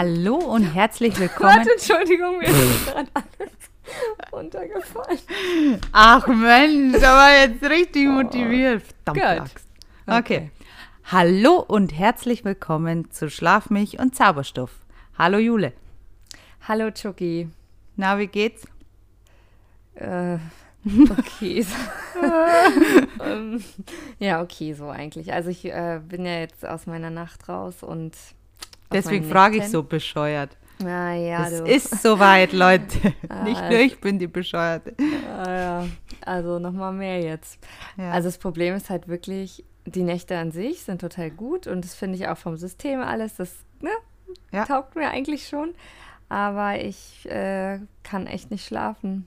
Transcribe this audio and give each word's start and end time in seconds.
Hallo 0.00 0.36
und 0.36 0.62
herzlich 0.62 1.18
willkommen. 1.18 1.56
Warte, 1.56 1.72
Entschuldigung, 1.72 2.38
mir 2.38 2.46
ist 2.46 2.86
gerade 2.94 3.08
alles 3.14 4.32
runtergefallen. 4.32 5.80
Ach 5.90 6.24
Mensch, 6.28 7.02
war 7.02 7.32
jetzt 7.32 7.64
richtig 7.64 8.06
motiviert. 8.06 8.84
Verdammt. 9.04 9.50
Axt. 9.50 9.66
Okay. 10.06 10.52
Hallo 11.06 11.64
und 11.66 11.98
herzlich 11.98 12.44
willkommen 12.44 13.10
zu 13.10 13.28
Schlaf 13.28 13.70
mich 13.70 13.98
und 13.98 14.14
Zauberstoff. 14.14 14.70
Hallo 15.18 15.38
Jule. 15.38 15.72
Hallo, 16.68 16.92
Chucky. 16.92 17.48
Na, 17.96 18.20
wie 18.20 18.28
geht's? 18.28 18.68
Äh, 19.96 20.38
okay. 21.10 21.66
ähm, 23.24 23.64
ja, 24.20 24.42
okay, 24.42 24.74
so 24.74 24.90
eigentlich. 24.90 25.32
Also 25.32 25.50
ich 25.50 25.64
äh, 25.64 26.00
bin 26.06 26.24
ja 26.24 26.38
jetzt 26.38 26.64
aus 26.64 26.86
meiner 26.86 27.10
Nacht 27.10 27.48
raus 27.48 27.82
und 27.82 28.14
Deswegen 28.92 29.24
frage 29.24 29.58
ich 29.58 29.68
so 29.68 29.82
bescheuert. 29.82 30.56
Na 30.80 31.14
ja, 31.14 31.46
es 31.48 31.58
du. 31.58 31.64
ist 31.64 32.02
soweit, 32.02 32.52
Leute. 32.64 33.12
Ah, 33.28 33.42
Nicht 33.42 33.60
nur 33.62 33.78
ich 33.80 34.00
bin 34.00 34.18
die 34.18 34.28
Bescheuerte. 34.28 34.94
Ah, 35.28 35.50
ja. 35.50 35.86
Also 36.24 36.58
nochmal 36.58 36.92
mehr 36.92 37.20
jetzt. 37.20 37.58
Ja. 37.96 38.12
Also 38.12 38.28
das 38.28 38.38
Problem 38.38 38.74
ist 38.76 38.88
halt 38.88 39.08
wirklich, 39.08 39.64
die 39.86 40.02
Nächte 40.04 40.38
an 40.38 40.52
sich 40.52 40.82
sind 40.82 41.00
total 41.00 41.30
gut 41.30 41.66
und 41.66 41.84
das 41.84 41.94
finde 41.94 42.16
ich 42.16 42.28
auch 42.28 42.38
vom 42.38 42.56
System 42.56 43.00
alles, 43.00 43.34
das 43.36 43.56
ne, 43.80 43.90
Ja. 44.52 44.64
taugt 44.66 44.94
mir 44.94 45.10
eigentlich 45.10 45.48
schon. 45.48 45.74
Aber 46.28 46.78
ich 46.80 47.26
äh, 47.28 47.80
kann 48.04 48.26
echt 48.26 48.50
nicht 48.50 48.64
schlafen. 48.66 49.26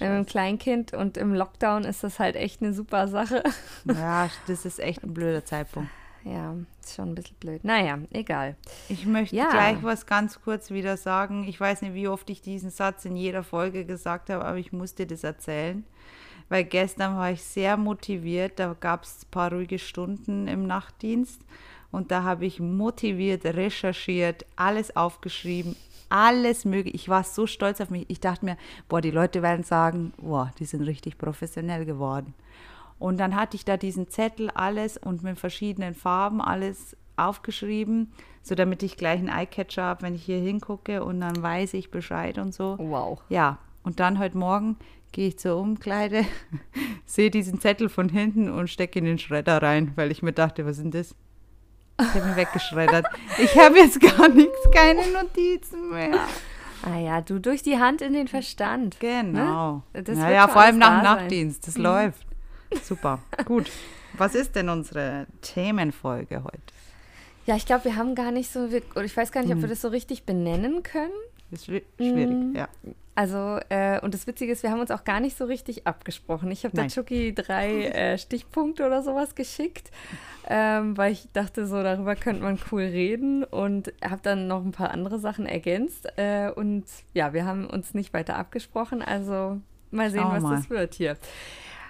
Mit 0.00 0.08
einem 0.08 0.26
Kleinkind 0.26 0.94
und 0.94 1.16
im 1.16 1.34
Lockdown 1.34 1.84
ist 1.84 2.02
das 2.04 2.18
halt 2.20 2.36
echt 2.36 2.62
eine 2.62 2.72
super 2.72 3.06
Sache. 3.08 3.42
ja, 3.84 4.30
das 4.46 4.64
ist 4.64 4.78
echt 4.80 5.02
ein 5.04 5.12
blöder 5.12 5.44
Zeitpunkt. 5.44 5.90
Ja, 6.24 6.54
ist 6.82 6.94
schon 6.96 7.10
ein 7.10 7.14
bisschen 7.14 7.36
blöd. 7.40 7.64
Naja, 7.64 7.98
egal. 8.10 8.56
Ich 8.88 9.06
möchte 9.06 9.36
Ja. 9.36 9.50
gleich 9.50 9.82
was 9.82 10.06
ganz 10.06 10.40
kurz 10.40 10.70
wieder 10.70 10.96
sagen. 10.96 11.44
Ich 11.48 11.58
weiß 11.60 11.82
nicht, 11.82 11.94
wie 11.94 12.08
oft 12.08 12.28
ich 12.30 12.42
diesen 12.42 12.70
Satz 12.70 13.04
in 13.04 13.16
jeder 13.16 13.42
Folge 13.42 13.84
gesagt 13.84 14.28
habe, 14.30 14.44
aber 14.44 14.58
ich 14.58 14.72
musste 14.72 15.06
das 15.06 15.24
erzählen. 15.24 15.84
Weil 16.48 16.64
gestern 16.64 17.16
war 17.16 17.30
ich 17.30 17.42
sehr 17.44 17.76
motiviert. 17.76 18.58
Da 18.58 18.74
gab 18.78 19.04
es 19.04 19.22
ein 19.24 19.30
paar 19.30 19.52
ruhige 19.52 19.78
Stunden 19.78 20.48
im 20.48 20.66
Nachtdienst. 20.66 21.42
Und 21.90 22.10
da 22.10 22.22
habe 22.22 22.46
ich 22.46 22.58
motiviert, 22.60 23.44
recherchiert, 23.44 24.44
alles 24.56 24.94
aufgeschrieben, 24.96 25.74
alles 26.10 26.64
mögliche. 26.64 26.96
Ich 26.96 27.08
war 27.08 27.22
so 27.24 27.46
stolz 27.46 27.80
auf 27.80 27.90
mich. 27.90 28.06
Ich 28.08 28.20
dachte 28.20 28.44
mir, 28.44 28.56
boah, 28.88 29.00
die 29.00 29.10
Leute 29.10 29.40
werden 29.42 29.62
sagen, 29.64 30.12
boah, 30.18 30.50
die 30.58 30.64
sind 30.66 30.82
richtig 30.82 31.16
professionell 31.16 31.84
geworden. 31.86 32.34
Und 32.98 33.18
dann 33.18 33.36
hatte 33.36 33.56
ich 33.56 33.64
da 33.64 33.76
diesen 33.76 34.08
Zettel, 34.08 34.50
alles 34.50 34.96
und 34.96 35.22
mit 35.22 35.38
verschiedenen 35.38 35.94
Farben 35.94 36.40
alles 36.40 36.96
aufgeschrieben, 37.16 38.12
so 38.42 38.54
damit 38.54 38.82
ich 38.82 38.96
gleich 38.96 39.18
einen 39.18 39.28
Eyecatcher 39.28 39.82
habe, 39.82 40.02
wenn 40.02 40.14
ich 40.14 40.24
hier 40.24 40.38
hingucke 40.38 41.04
und 41.04 41.20
dann 41.20 41.40
weiß 41.40 41.74
ich 41.74 41.90
Bescheid 41.90 42.38
und 42.38 42.54
so. 42.54 42.76
Wow. 42.78 43.20
Ja, 43.28 43.58
und 43.82 44.00
dann 44.00 44.18
heute 44.18 44.38
Morgen 44.38 44.76
gehe 45.12 45.28
ich 45.28 45.38
zur 45.38 45.56
Umkleide, 45.56 46.24
sehe 47.06 47.30
diesen 47.30 47.60
Zettel 47.60 47.88
von 47.88 48.08
hinten 48.08 48.50
und 48.50 48.68
stecke 48.68 48.98
in 48.98 49.04
den 49.04 49.18
Schredder 49.18 49.62
rein, 49.62 49.92
weil 49.96 50.10
ich 50.10 50.22
mir 50.22 50.32
dachte, 50.32 50.64
was 50.64 50.78
ist 50.78 50.84
denn 50.84 50.90
das? 50.90 51.14
Ich 52.00 52.14
habe 52.14 52.28
ihn 52.28 52.36
weggeschreddert. 52.36 53.06
Ich 53.38 53.58
habe 53.58 53.76
jetzt 53.76 54.00
gar 54.00 54.28
nichts, 54.28 54.70
keine 54.72 55.00
Notizen 55.10 55.90
mehr. 55.90 56.20
Ah 56.82 56.98
ja, 56.98 57.20
du 57.20 57.40
durch 57.40 57.62
die 57.62 57.78
Hand 57.78 58.02
in 58.02 58.12
den 58.12 58.28
Verstand. 58.28 59.00
Genau. 59.00 59.82
Ne? 59.92 60.02
Das 60.04 60.16
ja, 60.16 60.24
wird 60.24 60.34
ja, 60.34 60.48
vor 60.48 60.62
allem 60.62 60.78
nach 60.78 60.90
dem. 60.90 60.96
Mhm. 60.98 61.02
Nachtdienst. 61.02 61.66
Das 61.66 61.76
läuft. 61.76 62.27
Super. 62.82 63.20
Gut. 63.44 63.70
Was 64.16 64.34
ist 64.34 64.54
denn 64.56 64.68
unsere 64.68 65.26
Themenfolge 65.42 66.42
heute? 66.44 66.58
Ja, 67.46 67.56
ich 67.56 67.66
glaube, 67.66 67.84
wir 67.86 67.96
haben 67.96 68.14
gar 68.14 68.30
nicht 68.30 68.50
so, 68.52 68.68
oder 68.94 69.04
ich 69.04 69.16
weiß 69.16 69.32
gar 69.32 69.42
nicht, 69.42 69.52
ob 69.54 69.60
wir 69.62 69.68
das 69.68 69.80
so 69.80 69.88
richtig 69.88 70.24
benennen 70.24 70.82
können. 70.82 71.12
Das 71.50 71.60
ist 71.62 71.68
schwi- 71.68 71.82
schwierig, 71.96 72.28
Mm. 72.28 72.54
ja. 72.56 72.68
Also, 73.14 73.58
äh, 73.70 73.98
und 74.00 74.12
das 74.14 74.26
Witzige 74.26 74.52
ist, 74.52 74.62
wir 74.62 74.70
haben 74.70 74.80
uns 74.80 74.90
auch 74.90 75.02
gar 75.02 75.18
nicht 75.18 75.36
so 75.36 75.46
richtig 75.46 75.86
abgesprochen. 75.86 76.50
Ich 76.52 76.64
habe 76.64 76.76
der. 76.76 76.88
Chucky 76.88 77.34
drei 77.34 77.86
äh, 77.86 78.18
Stichpunkte 78.18 78.86
oder 78.86 79.02
sowas 79.02 79.34
geschickt, 79.34 79.90
ähm, 80.46 80.96
weil 80.96 81.12
ich 81.12 81.26
dachte, 81.32 81.66
so 81.66 81.82
darüber 81.82 82.14
könnte 82.16 82.42
man 82.42 82.58
cool 82.70 82.82
reden 82.82 83.42
und 83.44 83.92
habe 84.04 84.20
dann 84.22 84.46
noch 84.46 84.62
ein 84.64 84.70
paar 84.72 84.90
andere 84.92 85.18
Sachen 85.18 85.46
ergänzt. 85.46 86.06
Äh, 86.16 86.50
und 86.54 86.84
ja, 87.14 87.32
wir 87.32 87.44
haben 87.44 87.66
uns 87.66 87.92
nicht 87.94 88.12
weiter 88.12 88.36
abgesprochen. 88.36 89.02
Also 89.02 89.58
mal 89.90 90.10
sehen, 90.10 90.20
Schauen 90.20 90.30
wir 90.32 90.36
was 90.36 90.42
mal. 90.42 90.56
das 90.56 90.70
wird 90.70 90.94
hier. 90.94 91.16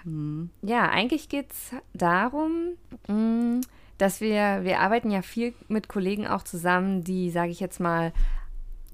Mhm. 0.03 0.49
Ja, 0.61 0.89
eigentlich 0.89 1.29
geht 1.29 1.51
es 1.51 1.71
darum, 1.93 2.75
mh, 3.07 3.61
dass 3.97 4.21
wir, 4.21 4.63
wir 4.63 4.79
arbeiten 4.79 5.11
ja 5.11 5.21
viel 5.21 5.53
mit 5.67 5.89
Kollegen 5.89 6.25
auch 6.27 6.43
zusammen, 6.43 7.03
die, 7.03 7.29
sage 7.29 7.51
ich 7.51 7.59
jetzt 7.59 7.79
mal, 7.79 8.13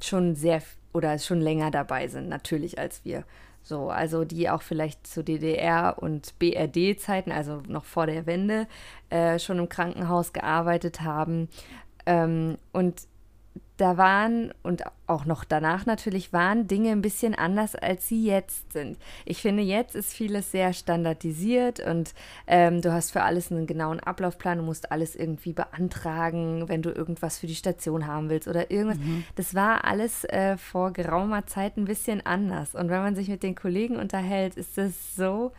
schon 0.02 0.36
sehr 0.36 0.62
oder 0.94 1.20
schon 1.20 1.42
länger 1.42 1.72
dabei 1.72 2.08
sind, 2.08 2.30
natürlich 2.30 2.80
als 2.80 3.04
wir. 3.04 3.24
So, 3.62 3.90
also 3.90 4.26
die 4.26 4.50
auch 4.50 4.62
vielleicht 4.62 5.08
zu 5.08 5.24
DDR 5.24 5.98
und 6.00 6.38
BRD-Zeiten, 6.40 7.32
also 7.32 7.64
noch 7.68 7.86
vor 7.86 8.06
der 8.06 8.26
Wende, 8.28 8.68
äh, 9.10 9.40
schon 9.40 9.58
im 9.58 9.70
Krankenhaus 9.70 10.34
gearbeitet 10.34 11.02
haben. 11.02 11.50
Ähm, 12.06 12.58
und 12.72 13.08
da 13.78 13.98
waren 13.98 14.54
und 14.64 14.84
auch 15.08 15.26
noch 15.26 15.44
danach 15.44 15.86
natürlich 15.86 16.34
waren 16.34 16.68
Dinge 16.68 16.92
ein 16.92 17.02
bisschen 17.02 17.36
anders, 17.36 17.76
als 17.76 18.08
sie 18.08 18.26
jetzt 18.26 18.72
sind. 18.74 18.98
Ich 19.26 19.42
finde, 19.42 19.64
jetzt 19.64 19.96
ist 19.96 20.14
vieles 20.14 20.52
sehr 20.52 20.74
standardisiert 20.74 21.80
und 21.80 22.14
ähm, 22.48 22.82
du 22.82 22.92
hast 22.92 23.12
für 23.12 23.24
alles 23.24 23.52
einen 23.52 23.68
genauen 23.68 24.00
Ablaufplan, 24.00 24.60
du 24.60 24.64
musst 24.64 24.92
alles 24.92 25.16
irgendwie 25.16 25.54
beantragen, 25.54 26.68
wenn 26.70 26.82
du 26.82 26.90
irgendwas 26.92 27.38
für 27.38 27.48
die 27.48 27.56
Station 27.56 28.08
haben 28.08 28.30
willst 28.30 28.48
oder 28.48 28.72
irgendwas. 28.72 28.98
Das 29.36 29.54
war 29.56 29.86
alles 29.86 30.24
äh, 30.26 30.58
vor 30.58 30.92
geraumer 30.92 31.46
Zeit 31.46 31.78
ein 31.78 31.86
bisschen 31.86 32.26
anders. 32.26 32.76
Und 32.76 32.90
wenn 32.90 33.02
man 33.02 33.16
sich 33.16 33.28
mit 33.28 33.44
den 33.44 33.56
Kollegen 33.56 33.98
unterhält, 33.98 34.56
ist 34.56 34.78
es 34.78 35.16
so 35.16 35.52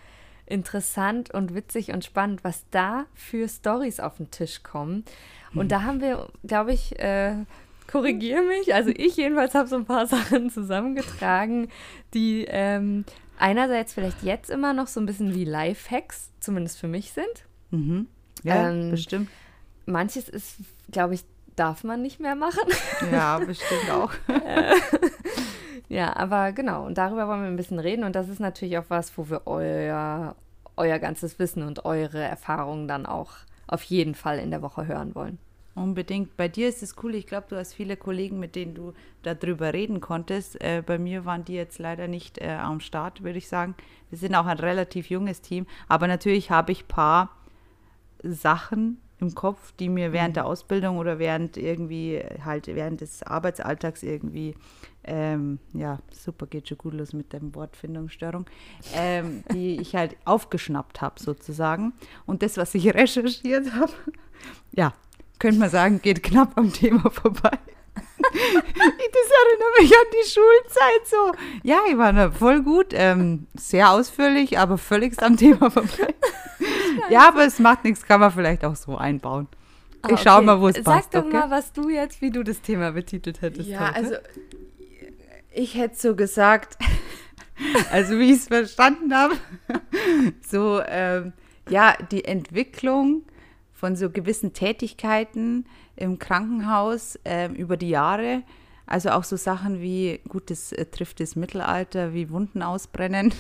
interessant 0.46 1.32
und 1.32 1.54
witzig 1.54 1.92
und 1.92 2.04
spannend, 2.04 2.44
was 2.44 2.64
da 2.70 3.06
für 3.14 3.48
Stories 3.48 4.00
auf 4.00 4.16
den 4.16 4.30
Tisch 4.30 4.62
kommen. 4.62 5.04
Und 5.54 5.72
da 5.72 5.82
haben 5.82 6.00
wir, 6.00 6.28
glaube 6.44 6.72
ich, 6.72 6.98
äh, 6.98 7.34
korrigiere 7.90 8.42
mich, 8.42 8.74
also 8.74 8.90
ich 8.90 9.16
jedenfalls 9.16 9.54
habe 9.54 9.68
so 9.68 9.76
ein 9.76 9.84
paar 9.86 10.06
Sachen 10.08 10.50
zusammengetragen, 10.50 11.68
die 12.14 12.44
ähm, 12.48 13.04
einerseits 13.38 13.94
vielleicht 13.94 14.22
jetzt 14.22 14.50
immer 14.50 14.72
noch 14.72 14.86
so 14.86 15.00
ein 15.00 15.06
bisschen 15.06 15.34
wie 15.34 15.44
Lifehacks, 15.44 16.30
zumindest 16.40 16.78
für 16.78 16.88
mich 16.88 17.12
sind. 17.12 17.44
Mhm. 17.70 18.06
Ja, 18.42 18.70
Ähm, 18.70 18.90
bestimmt. 18.90 19.28
Manches 19.86 20.28
ist, 20.28 20.56
glaube 20.90 21.14
ich, 21.14 21.24
darf 21.54 21.84
man 21.84 22.02
nicht 22.02 22.20
mehr 22.20 22.34
machen. 22.36 22.68
Ja, 23.12 23.38
bestimmt 23.38 23.90
auch. 23.90 24.12
Ja, 25.88 26.16
aber 26.16 26.52
genau, 26.52 26.84
und 26.84 26.98
darüber 26.98 27.28
wollen 27.28 27.42
wir 27.42 27.48
ein 27.48 27.56
bisschen 27.56 27.78
reden. 27.78 28.02
Und 28.04 28.16
das 28.16 28.28
ist 28.28 28.40
natürlich 28.40 28.76
auch 28.78 28.86
was, 28.88 29.16
wo 29.16 29.30
wir 29.30 29.42
euer, 29.46 30.34
euer 30.76 30.98
ganzes 30.98 31.38
Wissen 31.38 31.62
und 31.62 31.84
eure 31.84 32.18
Erfahrungen 32.22 32.88
dann 32.88 33.06
auch 33.06 33.30
auf 33.68 33.82
jeden 33.84 34.14
Fall 34.16 34.38
in 34.40 34.50
der 34.50 34.62
Woche 34.62 34.86
hören 34.88 35.14
wollen. 35.14 35.38
Unbedingt. 35.76 36.38
Bei 36.38 36.48
dir 36.48 36.70
ist 36.70 36.82
es 36.82 36.96
cool. 37.02 37.14
Ich 37.14 37.26
glaube, 37.26 37.48
du 37.50 37.56
hast 37.56 37.74
viele 37.74 37.98
Kollegen, 37.98 38.40
mit 38.40 38.56
denen 38.56 38.74
du 38.74 38.94
darüber 39.22 39.74
reden 39.74 40.00
konntest. 40.00 40.58
Äh, 40.62 40.82
bei 40.84 40.96
mir 40.98 41.26
waren 41.26 41.44
die 41.44 41.52
jetzt 41.52 41.78
leider 41.78 42.08
nicht 42.08 42.38
äh, 42.38 42.48
am 42.48 42.80
Start, 42.80 43.22
würde 43.22 43.36
ich 43.36 43.46
sagen. 43.46 43.74
Wir 44.08 44.16
sind 44.16 44.34
auch 44.34 44.46
ein 44.46 44.58
relativ 44.58 45.10
junges 45.10 45.42
Team. 45.42 45.66
Aber 45.86 46.08
natürlich 46.08 46.50
habe 46.50 46.72
ich 46.72 46.84
ein 46.84 46.88
paar 46.88 47.36
Sachen 48.22 49.02
im 49.20 49.34
Kopf, 49.34 49.72
die 49.78 49.90
mir 49.90 50.12
während 50.12 50.36
der 50.36 50.46
Ausbildung 50.46 50.96
oder 50.96 51.18
während 51.18 51.58
irgendwie 51.58 52.22
halt 52.42 52.68
während 52.68 53.02
des 53.02 53.22
Arbeitsalltags 53.22 54.02
irgendwie 54.02 54.54
ähm, 55.04 55.58
ja 55.72 56.00
super 56.10 56.46
geht 56.46 56.68
schon 56.68 56.78
gut 56.78 56.94
los 56.94 57.12
mit 57.12 57.32
der 57.32 57.40
Wortfindungsstörung, 57.54 58.46
ähm, 58.94 59.42
die 59.52 59.76
ich 59.80 59.94
halt 59.94 60.16
aufgeschnappt 60.24 61.00
habe 61.00 61.20
sozusagen 61.20 61.94
und 62.26 62.42
das, 62.42 62.56
was 62.58 62.74
ich 62.74 62.92
recherchiert 62.92 63.72
habe, 63.72 63.92
ja 64.72 64.92
könnte 65.38 65.58
man 65.58 65.70
sagen, 65.70 66.00
geht 66.02 66.22
knapp 66.22 66.52
am 66.56 66.72
Thema 66.72 67.10
vorbei. 67.10 67.50
Das 68.18 69.30
erinnert 69.30 69.80
mich 69.80 69.92
an 69.92 70.04
die 70.12 70.28
Schulzeit 70.28 71.06
so. 71.06 71.32
Ja, 71.62 71.80
ich 71.88 71.96
war 71.96 72.12
da 72.12 72.30
voll 72.30 72.62
gut, 72.62 72.88
ähm, 72.92 73.46
sehr 73.54 73.90
ausführlich, 73.90 74.58
aber 74.58 74.78
völlig 74.78 75.20
am 75.22 75.36
Thema 75.36 75.70
vorbei. 75.70 76.14
Ja, 77.10 77.28
aber 77.28 77.44
es 77.44 77.58
macht 77.58 77.84
nichts, 77.84 78.04
kann 78.04 78.20
man 78.20 78.32
vielleicht 78.32 78.64
auch 78.64 78.74
so 78.74 78.96
einbauen. 78.96 79.48
Ich 80.08 80.14
Ah, 80.14 80.16
schau 80.16 80.36
okay. 80.38 80.44
mal, 80.46 80.60
wo 80.60 80.68
es 80.68 80.76
Sag 80.76 80.84
passt. 80.84 81.14
doch 81.14 81.24
okay? 81.26 81.32
mal, 81.36 81.50
was 81.50 81.72
du 81.72 81.88
jetzt, 81.90 82.20
wie 82.22 82.30
du 82.30 82.42
das 82.42 82.62
Thema 82.62 82.92
betitelt 82.92 83.42
hättest. 83.42 83.68
Ja, 83.68 83.88
heute. 83.88 83.94
also 83.96 84.14
ich 85.52 85.74
hätte 85.76 85.96
so 85.96 86.16
gesagt, 86.16 86.78
also 87.92 88.18
wie 88.18 88.32
ich 88.32 88.38
es 88.38 88.48
verstanden 88.48 89.14
habe, 89.14 89.34
so 90.48 90.80
ähm, 90.86 91.32
ja, 91.68 91.94
die 92.10 92.24
Entwicklung 92.24 93.22
von 93.76 93.94
so 93.94 94.10
gewissen 94.10 94.54
Tätigkeiten 94.54 95.66
im 95.96 96.18
Krankenhaus 96.18 97.18
ähm, 97.24 97.54
über 97.54 97.76
die 97.76 97.90
Jahre. 97.90 98.42
Also 98.86 99.10
auch 99.10 99.24
so 99.24 99.36
Sachen 99.36 99.80
wie, 99.82 100.20
gut, 100.28 100.50
das 100.50 100.72
äh, 100.72 100.86
trifft 100.86 101.20
das 101.20 101.36
Mittelalter, 101.36 102.14
wie 102.14 102.30
Wunden 102.30 102.62
ausbrennen. 102.62 103.34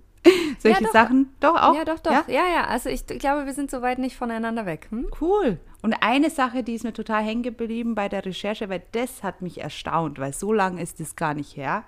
Solche 0.58 0.84
doch. 0.84 0.92
Sachen, 0.92 1.28
doch 1.38 1.54
auch? 1.62 1.74
Ja, 1.76 1.84
doch, 1.84 2.00
doch. 2.00 2.10
Ja, 2.10 2.24
ja, 2.26 2.46
ja. 2.52 2.64
also 2.66 2.88
ich 2.88 3.06
glaube, 3.06 3.46
wir 3.46 3.52
sind 3.52 3.70
so 3.70 3.80
weit 3.80 3.98
nicht 3.98 4.16
voneinander 4.16 4.66
weg. 4.66 4.88
Hm? 4.90 5.06
Cool. 5.20 5.58
Und 5.80 5.94
eine 6.00 6.30
Sache, 6.30 6.64
die 6.64 6.74
ist 6.74 6.82
mir 6.84 6.92
total 6.92 7.22
hängen 7.22 7.44
geblieben 7.44 7.94
bei 7.94 8.08
der 8.08 8.24
Recherche, 8.24 8.68
weil 8.68 8.82
das 8.92 9.22
hat 9.22 9.42
mich 9.42 9.60
erstaunt, 9.60 10.18
weil 10.18 10.32
so 10.32 10.52
lange 10.52 10.82
ist 10.82 10.98
es 11.00 11.14
gar 11.14 11.34
nicht 11.34 11.56
her. 11.56 11.84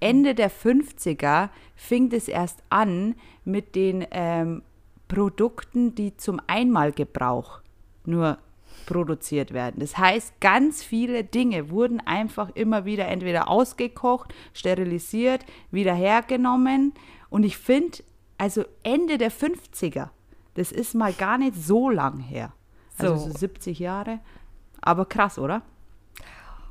Ende 0.00 0.34
der 0.34 0.50
50er 0.50 1.48
fing 1.76 2.12
es 2.12 2.28
erst 2.28 2.62
an 2.68 3.14
mit 3.44 3.74
den 3.74 4.04
ähm, 4.10 4.62
Produkten, 5.12 5.94
die 5.94 6.16
zum 6.16 6.40
Einmalgebrauch 6.46 7.60
nur 8.04 8.38
produziert 8.86 9.52
werden. 9.52 9.76
Das 9.78 9.98
heißt, 9.98 10.40
ganz 10.40 10.82
viele 10.82 11.22
Dinge 11.22 11.70
wurden 11.70 12.00
einfach 12.00 12.50
immer 12.54 12.84
wieder 12.84 13.06
entweder 13.08 13.48
ausgekocht, 13.48 14.34
sterilisiert, 14.54 15.44
wieder 15.70 15.94
hergenommen. 15.94 16.94
Und 17.30 17.44
ich 17.44 17.58
finde, 17.58 17.98
also 18.38 18.64
Ende 18.82 19.18
der 19.18 19.30
50er, 19.30 20.08
das 20.54 20.72
ist 20.72 20.94
mal 20.94 21.12
gar 21.12 21.38
nicht 21.38 21.54
so 21.54 21.90
lang 21.90 22.18
her. 22.18 22.52
Also 22.98 23.16
so, 23.16 23.30
So. 23.30 23.38
70 23.38 23.78
Jahre. 23.78 24.20
Aber 24.80 25.04
krass, 25.04 25.38
oder? 25.38 25.62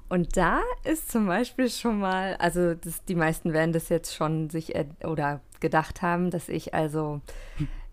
Und 0.10 0.36
da 0.36 0.60
ist 0.84 1.10
zum 1.10 1.28
Beispiel 1.28 1.70
schon 1.70 2.00
mal, 2.00 2.36
also 2.36 2.74
das, 2.74 3.06
die 3.06 3.16
meisten 3.16 3.54
werden 3.54 3.72
das 3.72 3.88
jetzt 3.88 4.14
schon 4.14 4.50
sich 4.50 4.76
er, 4.76 4.88
oder 5.06 5.40
gedacht 5.62 6.02
haben, 6.02 6.32
dass 6.32 6.50
ich 6.50 6.74
also 6.74 7.22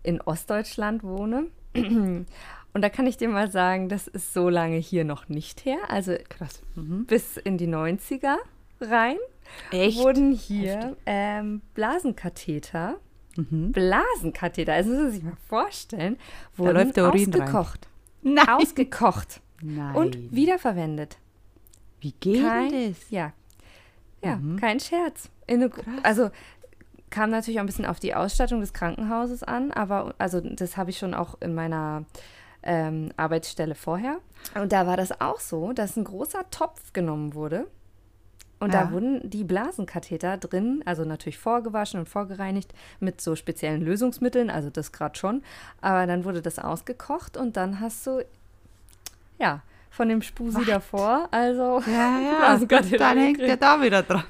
in 0.03 0.21
Ostdeutschland 0.21 1.03
wohne. 1.03 1.47
Und 1.75 2.81
da 2.83 2.89
kann 2.89 3.07
ich 3.07 3.17
dir 3.17 3.29
mal 3.29 3.49
sagen, 3.49 3.89
das 3.89 4.07
ist 4.07 4.33
so 4.33 4.47
lange 4.49 4.77
hier 4.77 5.03
noch 5.03 5.27
nicht 5.27 5.65
her. 5.65 5.77
Also 5.87 6.13
Krass. 6.29 6.61
Mhm. 6.75 7.05
bis 7.05 7.37
in 7.37 7.57
die 7.57 7.67
90er 7.67 8.35
rein 8.81 9.17
Echt? 9.71 9.97
wurden 9.99 10.31
hier 10.31 10.95
ähm, 11.05 11.61
Blasenkatheter, 11.73 12.97
Mhm. 13.37 13.71
Blasenkatheter, 13.71 14.73
also 14.73 14.89
muss 14.91 15.01
man 15.03 15.11
sich 15.11 15.23
mal 15.23 15.37
vorstellen, 15.47 16.17
wurden 16.57 16.91
ausgekocht. 16.99 17.87
Nein. 18.21 18.49
Ausgekocht 18.49 19.39
Nein. 19.61 19.95
und 19.95 20.35
wiederverwendet. 20.35 21.17
Wie 22.01 22.11
geht 22.19 22.43
Kein, 22.43 22.71
das? 22.71 23.09
Ja. 23.09 23.31
Ja, 24.23 24.35
Mhm. 24.37 24.57
kein 24.59 24.79
Scherz. 24.79 25.29
In 25.47 25.63
eine, 25.63 25.71
also 26.03 26.31
kam 27.09 27.29
natürlich 27.29 27.59
auch 27.59 27.63
ein 27.63 27.67
bisschen 27.67 27.85
auf 27.85 27.99
die 27.99 28.15
Ausstattung 28.15 28.59
des 28.61 28.73
Krankenhauses 28.73 29.43
an, 29.43 29.71
aber 29.71 30.13
also 30.17 30.39
das 30.41 30.77
habe 30.77 30.89
ich 30.89 30.97
schon 30.97 31.13
auch 31.13 31.37
in 31.41 31.53
meiner 31.55 32.05
ähm, 32.63 33.11
Arbeitsstelle 33.17 33.75
vorher. 33.75 34.17
Und 34.55 34.71
da 34.71 34.85
war 34.87 34.97
das 34.97 35.19
auch 35.21 35.39
so, 35.39 35.73
dass 35.73 35.95
ein 35.97 36.03
großer 36.03 36.49
Topf 36.51 36.93
genommen 36.93 37.33
wurde. 37.33 37.67
Und 38.59 38.73
Ja. 38.73 38.83
da 38.83 38.91
wurden 38.91 39.29
die 39.29 39.45
Blasenkatheter 39.45 40.37
drin, 40.37 40.83
also 40.85 41.05
natürlich 41.05 41.37
vorgewaschen 41.37 42.01
und 42.01 42.09
vorgereinigt 42.09 42.73
mit 42.99 43.21
so 43.21 43.37
speziellen 43.37 43.81
Lösungsmitteln, 43.81 44.49
also 44.49 44.69
das 44.69 44.91
gerade 44.91 45.17
schon. 45.17 45.43
Aber 45.79 46.05
dann 46.05 46.25
wurde 46.25 46.41
das 46.41 46.59
ausgekocht 46.59 47.37
und 47.37 47.55
dann 47.55 47.79
hast 47.79 48.05
du, 48.05 48.25
ja, 49.39 49.61
von 49.99 50.07
dem 50.07 50.21
Spusi 50.21 50.59
Was? 50.59 50.65
davor, 50.65 51.27
also 51.29 51.81
Ja, 51.85 52.19
ja. 52.23 52.37
Blasenkatheter 52.39 52.97
Dann 52.99 53.17
hängt 53.17 53.41
er 53.41 53.57
da 53.57 53.81
wieder 53.81 54.01
dran. 54.01 54.23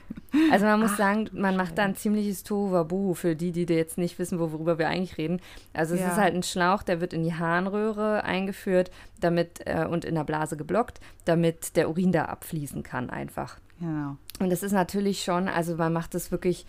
Also 0.51 0.65
man 0.65 0.79
muss 0.79 0.97
sagen, 0.97 1.29
man 1.33 1.55
macht 1.55 1.77
da 1.77 1.83
ein 1.83 1.95
ziemliches 1.95 2.43
Tohuwabohu 2.43 3.13
für 3.13 3.35
die, 3.35 3.51
die 3.51 3.71
jetzt 3.71 3.99
nicht 3.99 4.17
wissen, 4.17 4.39
worüber 4.39 4.79
wir 4.79 4.87
eigentlich 4.87 5.19
reden. 5.19 5.39
Also 5.73 5.93
es 5.93 6.01
Ja. 6.01 6.07
ist 6.09 6.17
halt 6.17 6.33
ein 6.33 6.41
Schlauch, 6.41 6.81
der 6.81 7.01
wird 7.01 7.13
in 7.13 7.21
die 7.23 7.35
Harnröhre 7.35 8.23
eingeführt 8.23 8.89
damit 9.19 9.61
äh, 9.67 9.85
und 9.85 10.05
in 10.05 10.15
der 10.15 10.23
Blase 10.23 10.57
geblockt, 10.57 10.99
damit 11.25 11.75
der 11.75 11.87
Urin 11.87 12.11
da 12.11 12.25
abfließen 12.25 12.81
kann 12.81 13.11
einfach. 13.11 13.57
Genau. 13.79 14.17
Und 14.39 14.49
das 14.51 14.63
ist 14.63 14.71
natürlich 14.71 15.23
schon, 15.23 15.47
also 15.47 15.75
man 15.75 15.93
macht 15.93 16.15
das 16.15 16.31
wirklich 16.31 16.65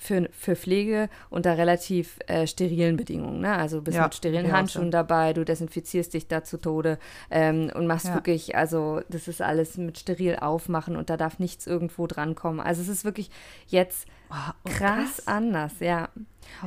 für, 0.00 0.28
für 0.32 0.56
Pflege 0.56 1.08
unter 1.28 1.58
relativ 1.58 2.18
äh, 2.26 2.46
sterilen 2.46 2.96
Bedingungen. 2.96 3.40
Ne? 3.40 3.52
Also 3.54 3.76
du 3.76 3.84
bist 3.84 3.96
Ja, 3.96 4.04
mit 4.04 4.14
sterilen 4.14 4.46
ja, 4.46 4.52
Handschuhen 4.54 4.84
schon. 4.86 4.90
dabei, 4.90 5.32
du 5.34 5.44
desinfizierst 5.44 6.14
dich 6.14 6.26
da 6.26 6.42
zu 6.42 6.56
Tode 6.58 6.98
ähm, 7.30 7.70
und 7.74 7.86
machst 7.86 8.06
Ja. 8.06 8.14
wirklich, 8.14 8.56
also 8.56 9.02
das 9.10 9.28
ist 9.28 9.42
alles 9.42 9.76
mit 9.76 9.98
steril 9.98 10.36
aufmachen 10.36 10.96
und 10.96 11.10
da 11.10 11.16
darf 11.16 11.38
nichts 11.38 11.66
irgendwo 11.66 12.06
drankommen. 12.06 12.60
Also 12.60 12.80
es 12.82 12.88
ist 12.88 13.04
wirklich 13.04 13.30
jetzt 13.68 14.08
Wow, 14.30 14.54
oh, 14.64 14.70
krass, 14.70 15.26
anders, 15.26 15.74
ja. 15.80 16.08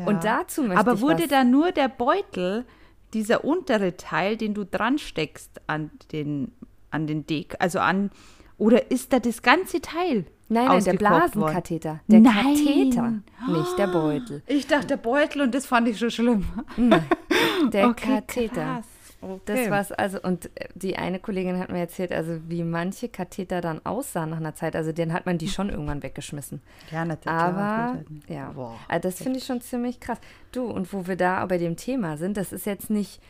Und 0.06 0.24
dazu 0.24 0.62
möchte 0.63 0.80
Aber 0.80 0.94
ich 0.94 1.01
wurde 1.01 1.27
da 1.27 1.44
nur 1.44 1.71
der 1.71 1.88
Beutel, 1.89 2.65
dieser 3.13 3.44
untere 3.44 3.95
Teil, 3.97 4.38
den 4.38 4.53
du 4.53 4.63
dran 4.65 4.97
steckst 4.97 5.62
an 5.68 5.89
den, 6.12 6.51
an 6.91 7.07
den 7.07 7.25
Dek, 7.25 7.56
also 7.59 7.80
an, 7.80 8.12
oder 8.57 8.91
ist 8.91 9.13
da 9.13 9.19
das 9.19 9.41
ganze 9.41 9.81
Teil? 9.81 10.25
Nein, 10.50 10.68
nein, 10.68 10.84
der? 10.84 10.94
Blasenkatheter. 10.94 12.00
Der 12.07 12.19
Nein. 12.19 12.34
Katheter, 12.34 13.13
nicht 13.48 13.78
der 13.78 13.88
Beutel. 13.88 14.44
Ich 14.48 14.68
dachte 14.68 14.88
der 14.88 14.98
Beutel 14.98 15.42
und 15.42 15.56
das 15.56 15.66
fand 15.66 15.88
ich 15.88 15.98
schon 15.98 16.12
schlimm. 16.12 16.45
Nein, 16.78 17.06
der 17.72 17.88
Okay, 17.90 18.16
Katheter. 18.16 18.54
krass. 18.63 18.86
Okay. 19.22 19.40
Das 19.45 19.69
war's 19.69 19.92
also, 19.94 20.19
und 20.22 20.48
äh, 20.56 20.68
die 20.75 20.98
eine 20.98 21.18
Kollegin 21.18 21.57
hat 21.57 21.72
mir 21.72 21.80
erzählt, 21.80 22.12
also 22.12 22.40
wie 22.50 22.62
manche 22.63 23.07
Katheter 23.07 23.62
dann 23.62 23.80
aussahen 23.86 24.31
nach 24.31 24.38
einer 24.38 24.54
Zeit. 24.54 24.75
Also 24.75 24.92
den 24.92 25.13
hat 25.13 25.25
man 25.25 25.38
die 25.38 25.48
schon 25.48 25.69
irgendwann 25.69 26.04
weggeschmissen. 26.04 26.62
Ja, 26.92 27.06
natürlich. 27.06 27.40
Aber, 27.40 27.54
klar, 27.54 27.98
ja, 28.28 28.51
Boah. 28.51 28.75
also 28.90 29.07
das 29.07 29.22
finde 29.24 29.40
ich 29.40 29.45
schon 29.45 29.62
ziemlich 29.62 30.01
krass. 30.01 30.19
Du, 30.51 30.66
und 30.66 30.92
wo 30.92 31.07
wir 31.07 31.16
da 31.16 31.45
bei 31.45 31.57
dem 31.57 31.78
Thema 31.78 32.18
sind, 32.18 32.36
das 32.36 32.51
ist 32.51 32.66
jetzt 32.66 32.90
nicht, 32.90 33.22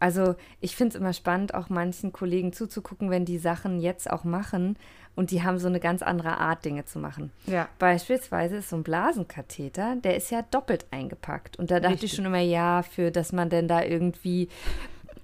also 0.00 0.34
ich 0.60 0.76
finde 0.76 0.94
es 0.94 1.00
immer 1.00 1.12
spannend, 1.12 1.54
auch 1.54 1.68
manchen 1.68 2.12
Kollegen 2.12 2.52
zuzugucken, 2.52 3.10
wenn 3.10 3.24
die 3.24 3.38
Sachen 3.38 3.80
jetzt 3.80 4.10
auch 4.10 4.24
machen 4.24 4.76
und 5.16 5.32
die 5.32 5.42
haben 5.42 5.58
so 5.58 5.66
eine 5.66 5.80
ganz 5.80 6.02
andere 6.02 6.38
Art, 6.38 6.64
Dinge 6.64 6.84
zu 6.84 7.00
machen. 7.00 7.32
Ja. 7.46 7.68
Beispielsweise 7.80 8.58
ist 8.58 8.68
so 8.68 8.76
ein 8.76 8.84
Blasenkatheter, 8.84 9.96
der 9.96 10.16
ist 10.16 10.30
ja 10.30 10.42
doppelt 10.42 10.86
eingepackt. 10.92 11.58
Und 11.58 11.72
da 11.72 11.80
dachte 11.80 11.94
ich 11.96 12.02
Richtig. 12.02 12.16
schon 12.16 12.26
immer, 12.26 12.38
ja, 12.38 12.82
für 12.82 13.10
dass 13.10 13.32
man 13.32 13.50
denn 13.50 13.66
da 13.66 13.82
irgendwie, 13.82 14.48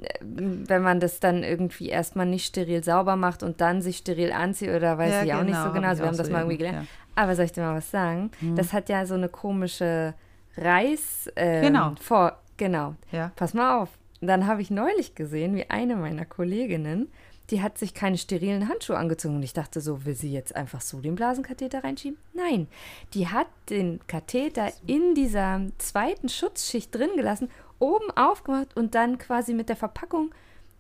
äh, 0.01 0.09
wenn 0.21 0.83
man 0.83 0.99
das 0.99 1.21
dann 1.21 1.45
irgendwie 1.45 1.91
erstmal 1.91 2.27
nicht 2.27 2.47
steril 2.47 2.83
sauber 2.83 3.15
macht 3.15 3.45
und 3.45 3.61
dann 3.61 3.83
sich 3.83 3.99
steril 3.99 4.33
anzieht 4.33 4.71
oder 4.71 4.99
weiß 4.99 5.13
Ja, 5.13 5.23
ich 5.23 5.35
auch 5.35 5.45
nicht 5.45 5.55
so 5.55 5.71
genau, 5.71 5.75
genau. 5.75 5.89
Also 5.89 6.03
ich 6.03 6.05
wir 6.05 6.09
haben 6.09 6.17
das 6.17 6.27
so 6.27 6.33
mal 6.33 6.41
irgendwie 6.41 6.59
gelernt. 6.59 6.89
Aber 7.15 7.37
soll 7.37 7.45
ich 7.45 7.53
dir 7.53 7.63
mal 7.63 7.77
was 7.77 7.93
sagen? 7.93 8.33
Das 8.57 8.73
hat 8.73 8.89
ja 8.89 9.07
so 9.07 9.15
eine 9.15 9.29
komische 9.29 10.15
Reiß. 10.57 11.31
Ähm, 11.37 11.63
Genau. 11.63 11.93
Vor, 12.01 12.37
genau. 12.57 12.97
Ja. 13.13 13.31
Pass 13.37 13.55
mal 13.55 13.81
auf. 13.81 13.91
Und 14.21 14.29
dann 14.29 14.47
habe 14.47 14.63
ich 14.63 14.71
neulich 14.71 15.15
gesehen, 15.15 15.55
wie 15.55 15.69
eine 15.71 15.97
meiner 15.97 16.25
Kolleginnen, 16.25 17.09
die 17.51 17.61
hat 17.61 17.77
sich 17.77 17.93
keine 17.93 18.17
sterilen 18.17 18.69
Handschuhe 18.71 18.97
angezogen. 18.97 19.37
Und 19.37 19.43
ich 19.43 19.53
dachte 19.53 19.81
so, 19.83 20.07
will 20.07 20.15
sie 20.15 20.33
jetzt 20.33 20.57
einfach 20.57 20.81
so 20.81 21.01
den 21.01 21.15
Blasenkatheter 21.15 21.85
reinschieben? 21.85 22.17
Nein, 22.33 22.69
die 23.13 23.29
hat 23.29 23.49
den 23.69 24.01
Katheter 24.07 24.73
in 24.87 25.15
dieser 25.15 25.61
zweiten 25.79 26.29
Schutzschicht 26.31 26.95
drin 26.95 27.11
gelassen, 27.17 27.51
oben 27.81 28.11
aufgemacht 28.17 28.75
und 28.77 28.95
dann 28.95 29.19
quasi 29.19 29.53
mit 29.53 29.69
der 29.69 29.77
Verpackung 29.77 30.31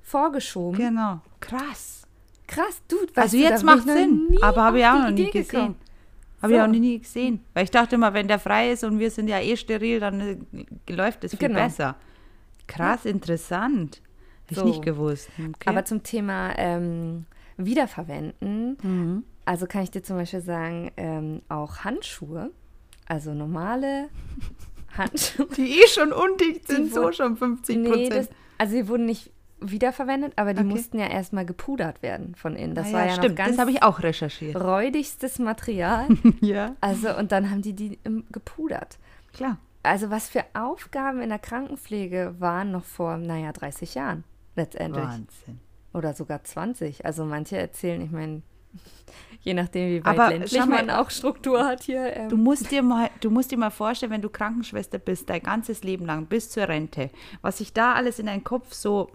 vorgeschoben. 0.02 0.78
Genau. 0.78 1.20
Krass. 1.40 2.02
Krass, 2.46 2.80
du, 2.88 2.96
Also 3.14 3.36
du, 3.36 3.42
jetzt 3.42 3.62
macht 3.64 3.86
ich 3.86 3.92
Sinn, 3.92 4.36
aber 4.42 4.62
habe 4.64 4.78
ich 4.78 4.86
auch 4.86 4.98
noch 5.02 5.10
nie 5.10 5.30
gesehen. 5.30 5.48
gekommen. 5.48 5.76
Habe 6.42 6.52
ich 6.52 6.58
So. 6.58 6.62
auch 6.64 6.68
noch 6.68 6.78
nie 6.78 6.98
gesehen. 6.98 7.44
Weil 7.54 7.64
ich 7.64 7.70
dachte 7.70 7.94
immer, 7.94 8.12
wenn 8.12 8.28
der 8.28 8.38
frei 8.38 8.70
ist 8.72 8.84
und 8.84 8.98
wir 8.98 9.10
sind 9.10 9.28
ja 9.28 9.40
eh 9.40 9.56
steril, 9.56 10.00
dann 10.00 10.20
äh, 10.20 10.92
läuft 10.92 11.24
es 11.24 11.30
viel 11.32 11.48
Genau. 11.48 11.60
besser. 11.64 11.96
Krass, 12.66 13.04
interessant. 13.04 14.02
Hätte 14.46 14.60
So. 14.60 14.66
ich 14.66 14.66
nicht 14.72 14.82
gewusst. 14.84 15.28
Okay. 15.38 15.68
Aber 15.70 15.84
zum 15.84 16.02
Thema 16.02 16.52
ähm, 16.58 17.26
Wiederverwenden, 17.56 18.76
Mhm. 18.82 19.24
also 19.44 19.66
kann 19.66 19.82
ich 19.82 19.90
dir 19.90 20.02
zum 20.02 20.16
Beispiel 20.16 20.40
sagen, 20.40 20.90
ähm, 20.96 21.42
auch 21.48 21.78
Handschuhe, 21.84 22.50
also 23.06 23.32
normale 23.34 24.08
Handschuhe. 24.96 25.46
die 25.56 25.80
eh 25.80 25.86
schon 25.88 26.12
undicht 26.12 26.68
Die 26.68 26.72
sind, 26.72 26.92
so 26.94 27.10
schon 27.12 27.36
50 27.36 27.76
nee, 27.78 27.88
Prozent. 27.88 28.14
das, 28.14 28.28
also 28.58 28.72
sie 28.74 28.88
wurden 28.88 29.06
nicht 29.06 29.30
wiederverwendet, 29.60 30.34
aber 30.36 30.52
die 30.52 30.60
Okay. 30.60 30.68
mussten 30.68 30.98
ja 30.98 31.06
erstmal 31.06 31.46
gepudert 31.46 32.02
werden 32.02 32.34
von 32.34 32.54
innen. 32.54 32.74
Das 32.74 32.88
Ah 32.88 32.92
war 32.94 33.06
ja 33.06 33.12
stimmt, 33.12 33.30
noch 33.30 33.36
ganz 33.36 33.50
das 33.56 33.58
habe 33.60 33.70
ich 33.70 33.82
auch 33.82 34.02
recherchiert. 34.02 34.56
räudigstes 34.56 35.38
Material. 35.38 36.06
ja, 36.40 36.74
Also 36.82 37.16
und 37.16 37.32
dann 37.32 37.50
haben 37.50 37.62
die 37.62 37.72
die 37.72 37.98
gepudert. 38.30 38.98
klar. 39.32 39.58
Also 39.84 40.10
was 40.10 40.28
für 40.28 40.44
Aufgaben 40.54 41.20
in 41.20 41.28
der 41.28 41.38
Krankenpflege 41.38 42.34
waren 42.38 42.72
noch 42.72 42.84
vor, 42.84 43.16
naja, 43.16 43.52
30 43.52 43.94
Jahren 43.94 44.24
letztendlich. 44.56 45.04
Wahnsinn. 45.04 45.60
Oder 45.92 46.14
sogar 46.14 46.42
20. 46.42 47.04
Also 47.06 47.24
manche 47.24 47.56
erzählen, 47.56 48.00
ich 48.00 48.10
meine, 48.10 48.42
je 49.42 49.54
nachdem, 49.54 49.88
wie 49.90 50.04
weit 50.04 50.18
Aber 50.18 50.30
ländlich 50.30 50.58
mal, 50.58 50.66
man 50.66 50.90
auch 50.90 51.10
Struktur 51.10 51.64
hat 51.64 51.82
hier. 51.84 52.16
Ähm, 52.16 52.28
Du 52.28 52.36
musst, 52.36 52.70
dir 52.70 52.82
mal, 52.82 53.10
du 53.20 53.30
musst 53.30 53.50
dir 53.52 53.58
mal 53.58 53.70
vorstellen, 53.70 54.10
wenn 54.10 54.22
du 54.22 54.28
Krankenschwester 54.30 54.98
bist, 54.98 55.30
dein 55.30 55.42
ganzes 55.42 55.84
Leben 55.84 56.06
lang, 56.06 56.26
bis 56.26 56.50
zur 56.50 56.66
Rente, 56.68 57.10
was 57.42 57.58
sich 57.58 57.72
da 57.72 57.92
alles 57.94 58.18
in 58.18 58.26
deinen 58.26 58.42
Kopf 58.42 58.72
so 58.72 59.10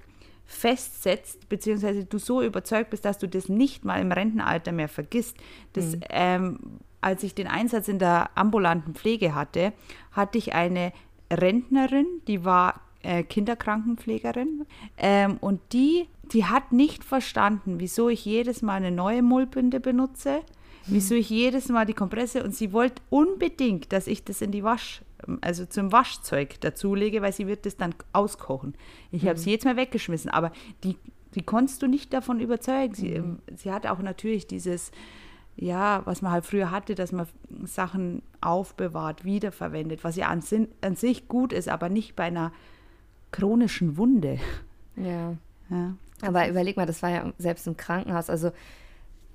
festsetzt, 0.45 1.47
beziehungsweise 1.49 2.05
du 2.05 2.17
so 2.17 2.41
überzeugt 2.41 2.89
bist, 2.89 3.05
dass 3.05 3.17
du 3.17 3.27
das 3.27 3.49
nicht 3.49 3.85
mal 3.85 4.01
im 4.01 4.11
Rentenalter 4.11 4.71
mehr 4.71 4.89
vergisst. 4.89 5.38
Das, 5.73 5.95
Mhm. 5.95 6.01
ähm, 6.09 6.59
als 7.01 7.24
ich 7.24 7.36
den 7.36 7.48
Einsatz 7.48 7.88
in 7.88 8.00
der 8.00 8.29
ambulanten 8.36 8.94
Pflege 8.94 9.36
hatte, 9.36 9.74
hatte 10.12 10.38
ich 10.38 10.53
eine 10.53 10.91
Rentnerin, 11.32 12.06
die 12.27 12.44
war 12.44 12.82
äh, 13.03 13.24
Kinderkrankenpflegerin 13.24 14.65
ähm, 14.98 15.38
und 15.39 15.62
die, 15.74 16.08
die 16.34 16.46
hat 16.46 16.72
nicht 16.72 17.03
verstanden, 17.03 17.79
wieso 17.79 18.10
ich 18.10 18.25
jedes 18.25 18.62
Mal 18.62 18.75
eine 18.75 18.91
neue 18.91 19.22
Mullbinde 19.22 19.79
benutze, 19.79 20.41
wieso 20.86 21.15
ich 21.15 21.29
jedes 21.29 21.70
Mal 21.70 21.86
die 21.86 21.94
Kompresse 21.94 22.44
und 22.44 22.56
sie 22.56 22.74
wollte 22.74 23.01
unbedingt, 23.10 23.94
dass 23.94 24.08
ich 24.08 24.24
das 24.24 24.41
in 24.41 24.51
die 24.51 24.63
Wasch 24.63 25.01
also 25.41 25.65
zum 25.65 25.91
Waschzeug 25.91 26.60
dazulege, 26.62 27.22
weil 27.22 27.34
sie 27.34 27.48
wird 27.48 27.65
das 27.65 27.77
dann 27.77 27.94
auskochen. 28.13 28.74
Ich 29.12 29.27
habe 29.27 29.38
sie 29.38 29.51
jetzt 29.51 29.65
mal 29.65 29.75
weggeschmissen, 29.75 30.32
aber 30.32 30.51
die, 30.84 30.96
die 31.36 31.44
konntest 31.44 31.82
du 31.82 31.88
nicht 31.88 32.13
davon 32.13 32.39
überzeugen. 32.39 32.94
Sie, 32.94 33.13
ähm, 33.13 33.39
sie 33.56 33.72
hat 33.72 33.86
auch 33.86 34.00
natürlich 34.00 34.48
dieses, 34.48 34.91
ja, 35.61 36.01
was 36.05 36.21
man 36.21 36.31
halt 36.31 36.45
früher 36.45 36.71
hatte, 36.71 36.95
dass 36.95 37.11
man 37.11 37.27
Sachen 37.65 38.21
aufbewahrt, 38.39 39.25
wiederverwendet, 39.25 40.03
was 40.03 40.15
ja 40.15 40.27
an, 40.27 40.41
an 40.81 40.95
sich 40.95 41.27
gut 41.27 41.51
ist, 41.51 41.67
aber 41.67 41.89
nicht 41.89 42.15
bei 42.15 42.25
einer 42.25 42.53
chronischen 43.31 43.97
Wunde. 43.97 44.39
Ja. 44.95 45.35
Ja. 45.69 45.93
Aber 46.21 46.47
überleg 46.49 46.77
mal, 46.77 46.85
das 46.85 47.03
war 47.03 47.09
ja 47.09 47.31
selbst 47.37 47.67
im 47.67 47.77
Krankenhaus. 47.77 48.29
Also, 48.29 48.51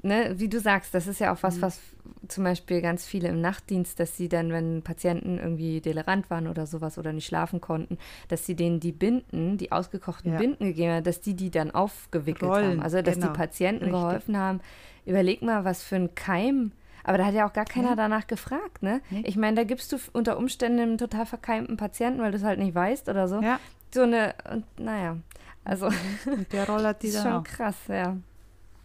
ne, 0.04 0.34
wie 0.38 0.48
du 0.48 0.60
sagst, 0.60 0.94
das 0.94 1.06
ist 1.06 1.18
ja 1.20 1.32
auch 1.32 1.42
was, 1.42 1.60
was 1.62 1.80
zum 2.28 2.44
Beispiel 2.44 2.80
ganz 2.80 3.04
viele 3.06 3.28
im 3.28 3.40
Nachtdienst, 3.40 3.98
dass 3.98 4.16
sie 4.16 4.28
dann, 4.28 4.50
wenn 4.52 4.82
Patienten 4.82 5.38
irgendwie 5.38 5.80
delerant 5.80 6.30
waren 6.30 6.46
oder 6.46 6.66
sowas 6.66 6.96
oder 6.98 7.12
nicht 7.12 7.26
schlafen 7.26 7.60
konnten, 7.60 7.98
dass 8.28 8.46
sie 8.46 8.54
denen 8.54 8.80
die 8.80 8.92
Binden, 8.92 9.56
die 9.58 9.72
ausgekochten 9.72 10.32
Ja. 10.32 10.38
Binden 10.38 10.64
gegeben 10.66 10.92
haben, 10.92 11.04
dass 11.04 11.20
die 11.20 11.34
die 11.34 11.50
dann 11.50 11.70
aufgewickelt 11.72 12.50
Rollen, 12.50 12.70
haben. 12.72 12.80
Also, 12.82 13.02
dass 13.02 13.14
genau. 13.16 13.28
die 13.28 13.32
Patienten 13.36 13.84
Richtig. 13.84 14.00
geholfen 14.00 14.36
haben. 14.38 14.60
Überleg 15.06 15.42
mal, 15.42 15.64
was 15.64 15.82
für 15.82 15.96
ein 15.96 16.14
Keim. 16.14 16.72
Aber 17.06 17.18
da 17.18 17.26
hat 17.26 17.34
ja 17.34 17.46
auch 17.46 17.52
gar 17.52 17.66
keiner 17.66 17.90
Ja. 17.90 17.96
danach 17.96 18.26
gefragt, 18.26 18.82
ne? 18.82 19.02
Nee. 19.10 19.22
Ich 19.26 19.36
meine, 19.36 19.56
da 19.56 19.64
gibst 19.64 19.92
du 19.92 19.98
unter 20.14 20.38
Umständen 20.38 20.80
einem 20.80 20.96
total 20.98 21.26
verkeimten 21.26 21.76
Patienten, 21.76 22.20
weil 22.20 22.30
du 22.30 22.38
es 22.38 22.44
halt 22.44 22.58
nicht 22.58 22.74
weißt 22.74 23.08
oder 23.10 23.28
so. 23.28 23.42
Ja, 23.42 23.60
So 23.92 24.02
eine, 24.02 24.34
und 24.50 24.64
naja, 24.80 25.18
also 25.64 25.86
und 26.26 26.50
der 26.52 26.66
Roller 26.66 26.94
die 27.02 27.08
ist 27.08 27.16
dann 27.16 27.22
schon 27.24 27.32
auch. 27.32 27.44
krass, 27.44 27.76
ja. 27.88 28.16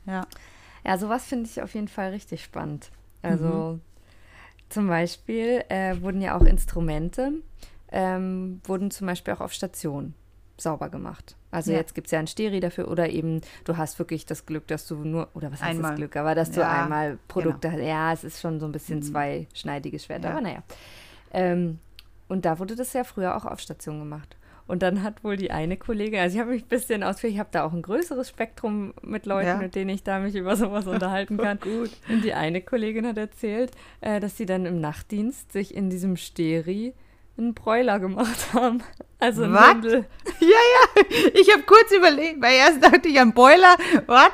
Ja. 0.06 0.26
Ja, 0.86 0.98
sowas 0.98 1.26
finde 1.26 1.50
ich 1.50 1.62
auf 1.62 1.74
jeden 1.74 1.88
Fall 1.88 2.12
richtig 2.12 2.44
spannend. 2.44 2.92
Also 3.22 3.80
zum 4.70 4.88
Beispiel 4.88 5.64
äh, 5.70 6.00
wurden 6.02 6.22
ja 6.22 6.38
auch 6.38 6.44
Instrumente, 6.46 7.32
ähm, 7.92 8.62
wurden 8.66 8.92
zum 8.92 9.08
Beispiel 9.08 9.34
auch 9.34 9.42
auf 9.42 9.52
Station 9.54 10.14
sauber 10.58 10.90
gemacht. 10.90 11.36
Also 11.52 11.72
Ja. 11.72 11.78
jetzt 11.78 11.96
gibt 11.96 12.08
es 12.08 12.12
ja 12.12 12.20
ein 12.20 12.28
Steri 12.28 12.60
dafür 12.60 12.90
oder 12.90 13.10
eben 13.10 13.42
du 13.64 13.78
hast 13.78 13.98
wirklich 13.98 14.26
das 14.26 14.46
Glück, 14.46 14.68
dass 14.68 14.88
du 14.88 14.96
nur, 14.98 15.30
oder 15.34 15.52
was 15.52 15.62
heißt 15.62 15.78
Einmal. 15.78 15.92
das 15.92 15.98
Glück, 15.98 16.16
aber 16.16 16.36
dass 16.36 16.52
du 16.52 16.60
Ja, 16.62 16.68
genau. 16.70 16.82
einmal 16.84 17.18
Produkte 17.28 17.72
hast. 17.72 17.80
Ja, 17.80 18.14
es 18.14 18.24
ist 18.24 18.40
schon 18.42 18.60
so 18.60 18.66
ein 18.68 18.72
bisschen 18.72 19.00
Mhm. 19.00 19.04
zweischneidiges 19.04 20.06
Schwert, 20.06 20.24
Ja. 20.24 20.32
aber 20.32 20.42
naja. 20.42 20.64
Ähm, 21.32 21.80
und 22.28 22.46
da 22.46 22.60
wurde 22.60 22.76
das 22.76 22.94
ja 22.94 23.04
früher 23.04 23.36
auch 23.36 23.46
auf 23.46 23.60
Station 23.60 24.00
gemacht. 24.00 24.36
Und 24.70 24.84
dann 24.84 25.02
hat 25.02 25.24
wohl 25.24 25.36
die 25.36 25.50
eine 25.50 25.78
Kollegin, 25.78 26.20
also 26.20 26.36
ich 26.36 26.40
habe 26.40 26.52
mich 26.52 26.64
ein 26.64 26.68
bisschen 26.68 27.02
ausführlich, 27.04 27.36
ich 27.38 27.40
habe 27.40 27.50
da 27.52 27.64
auch 27.64 27.74
ein 27.74 27.82
größeres 27.82 28.30
Spektrum 28.30 28.94
mit 29.02 29.26
Leuten, 29.26 29.48
Ja. 29.48 29.58
mit 29.58 29.74
denen 29.74 29.90
ich 29.90 30.04
da 30.04 30.20
mich 30.20 30.36
über 30.36 30.56
sowas 30.56 30.86
unterhalten 30.88 31.38
kann. 31.38 31.60
Gut. 31.60 31.90
Und 32.08 32.24
die 32.24 32.34
eine 32.36 32.62
Kollegin 32.62 33.08
hat 33.08 33.18
erzählt, 33.18 33.72
äh, 34.02 34.20
dass 34.20 34.38
sie 34.38 34.46
dann 34.46 34.68
im 34.68 34.80
Nachtdienst 34.80 35.52
sich 35.52 35.74
in 35.76 35.90
diesem 35.90 36.18
Steri 36.18 36.94
einen 37.36 37.56
Bräuler 37.56 38.00
gemacht 38.00 38.54
haben. 38.54 38.84
Also 39.18 39.44
ein? 39.44 39.54
Windel. 39.84 40.06
Ja, 40.40 40.48
ja, 40.48 41.04
ich 41.34 41.52
habe 41.52 41.64
kurz 41.64 41.92
überlegt, 41.92 42.42
weil 42.42 42.54
erst 42.56 42.84
dachte 42.84 43.10
ich 43.10 43.20
an 43.20 43.34
Boiler, 43.34 43.76
was? 44.06 44.30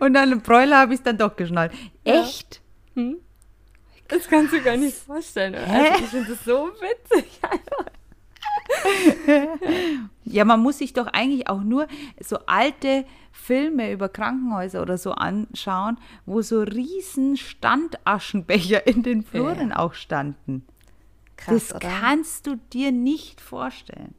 Und 0.00 0.14
dann 0.14 0.32
an 0.32 0.40
Broiler 0.42 0.78
habe 0.80 0.92
ich 0.92 1.00
es 1.00 1.04
dann 1.04 1.16
doch 1.18 1.34
geschnallt. 1.34 1.72
Ja. 2.04 2.20
Echt? 2.22 2.60
Hm? 2.94 3.16
Das 4.08 4.28
kannst 4.28 4.52
du 4.52 4.60
gar 4.62 4.76
nicht 4.76 4.96
vorstellen. 4.96 5.54
Also 5.54 6.02
ich 6.04 6.06
finde 6.10 6.30
das 6.30 6.44
so 6.44 6.68
witzig. 6.80 7.40
Ja, 10.24 10.44
man 10.44 10.60
muss 10.60 10.78
sich 10.78 10.92
doch 10.92 11.06
eigentlich 11.06 11.48
auch 11.48 11.62
nur 11.62 11.86
so 12.20 12.38
alte 12.46 13.06
Filme 13.32 13.90
über 13.92 14.10
Krankenhäuser 14.10 14.82
oder 14.82 14.98
so 14.98 15.12
anschauen, 15.12 15.96
wo 16.26 16.42
so 16.42 16.60
riesen 16.60 17.36
Standaschenbecher 17.38 18.86
in 18.86 19.02
den 19.02 19.22
Fluren 19.22 19.72
auch 19.72 19.94
standen. 19.94 20.66
Krass, 21.36 21.68
das 21.68 21.76
oder? 21.76 21.88
kannst 21.88 22.46
du 22.46 22.56
dir 22.74 22.92
nicht 22.92 23.40
vorstellen. 23.40 24.14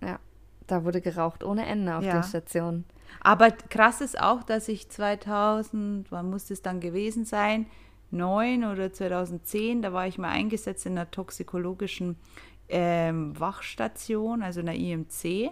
Ja, 0.00 0.18
da 0.66 0.84
wurde 0.84 1.00
geraucht 1.00 1.44
ohne 1.44 1.64
Ende 1.66 1.94
auf 1.96 2.04
Ja. 2.04 2.14
den 2.14 2.22
Stationen. 2.24 2.84
Aber 3.20 3.50
krass 3.52 4.00
ist 4.00 4.20
auch, 4.20 4.42
dass 4.42 4.66
ich 4.68 4.88
2000, 4.88 6.10
wann 6.10 6.28
muss 6.30 6.50
es 6.50 6.62
dann 6.62 6.80
gewesen 6.80 7.24
sein? 7.24 7.66
9 8.10 8.64
oder 8.64 8.92
2010, 8.92 9.80
da 9.82 9.92
war 9.92 10.06
ich 10.06 10.18
mal 10.18 10.30
eingesetzt 10.30 10.86
in 10.86 10.92
einer 10.98 11.10
toxikologischen 11.10 12.16
ähm, 12.68 13.38
Wachstation, 13.38 14.42
also 14.42 14.60
in 14.60 14.66
der 14.66 14.76
IMC, 14.76 15.50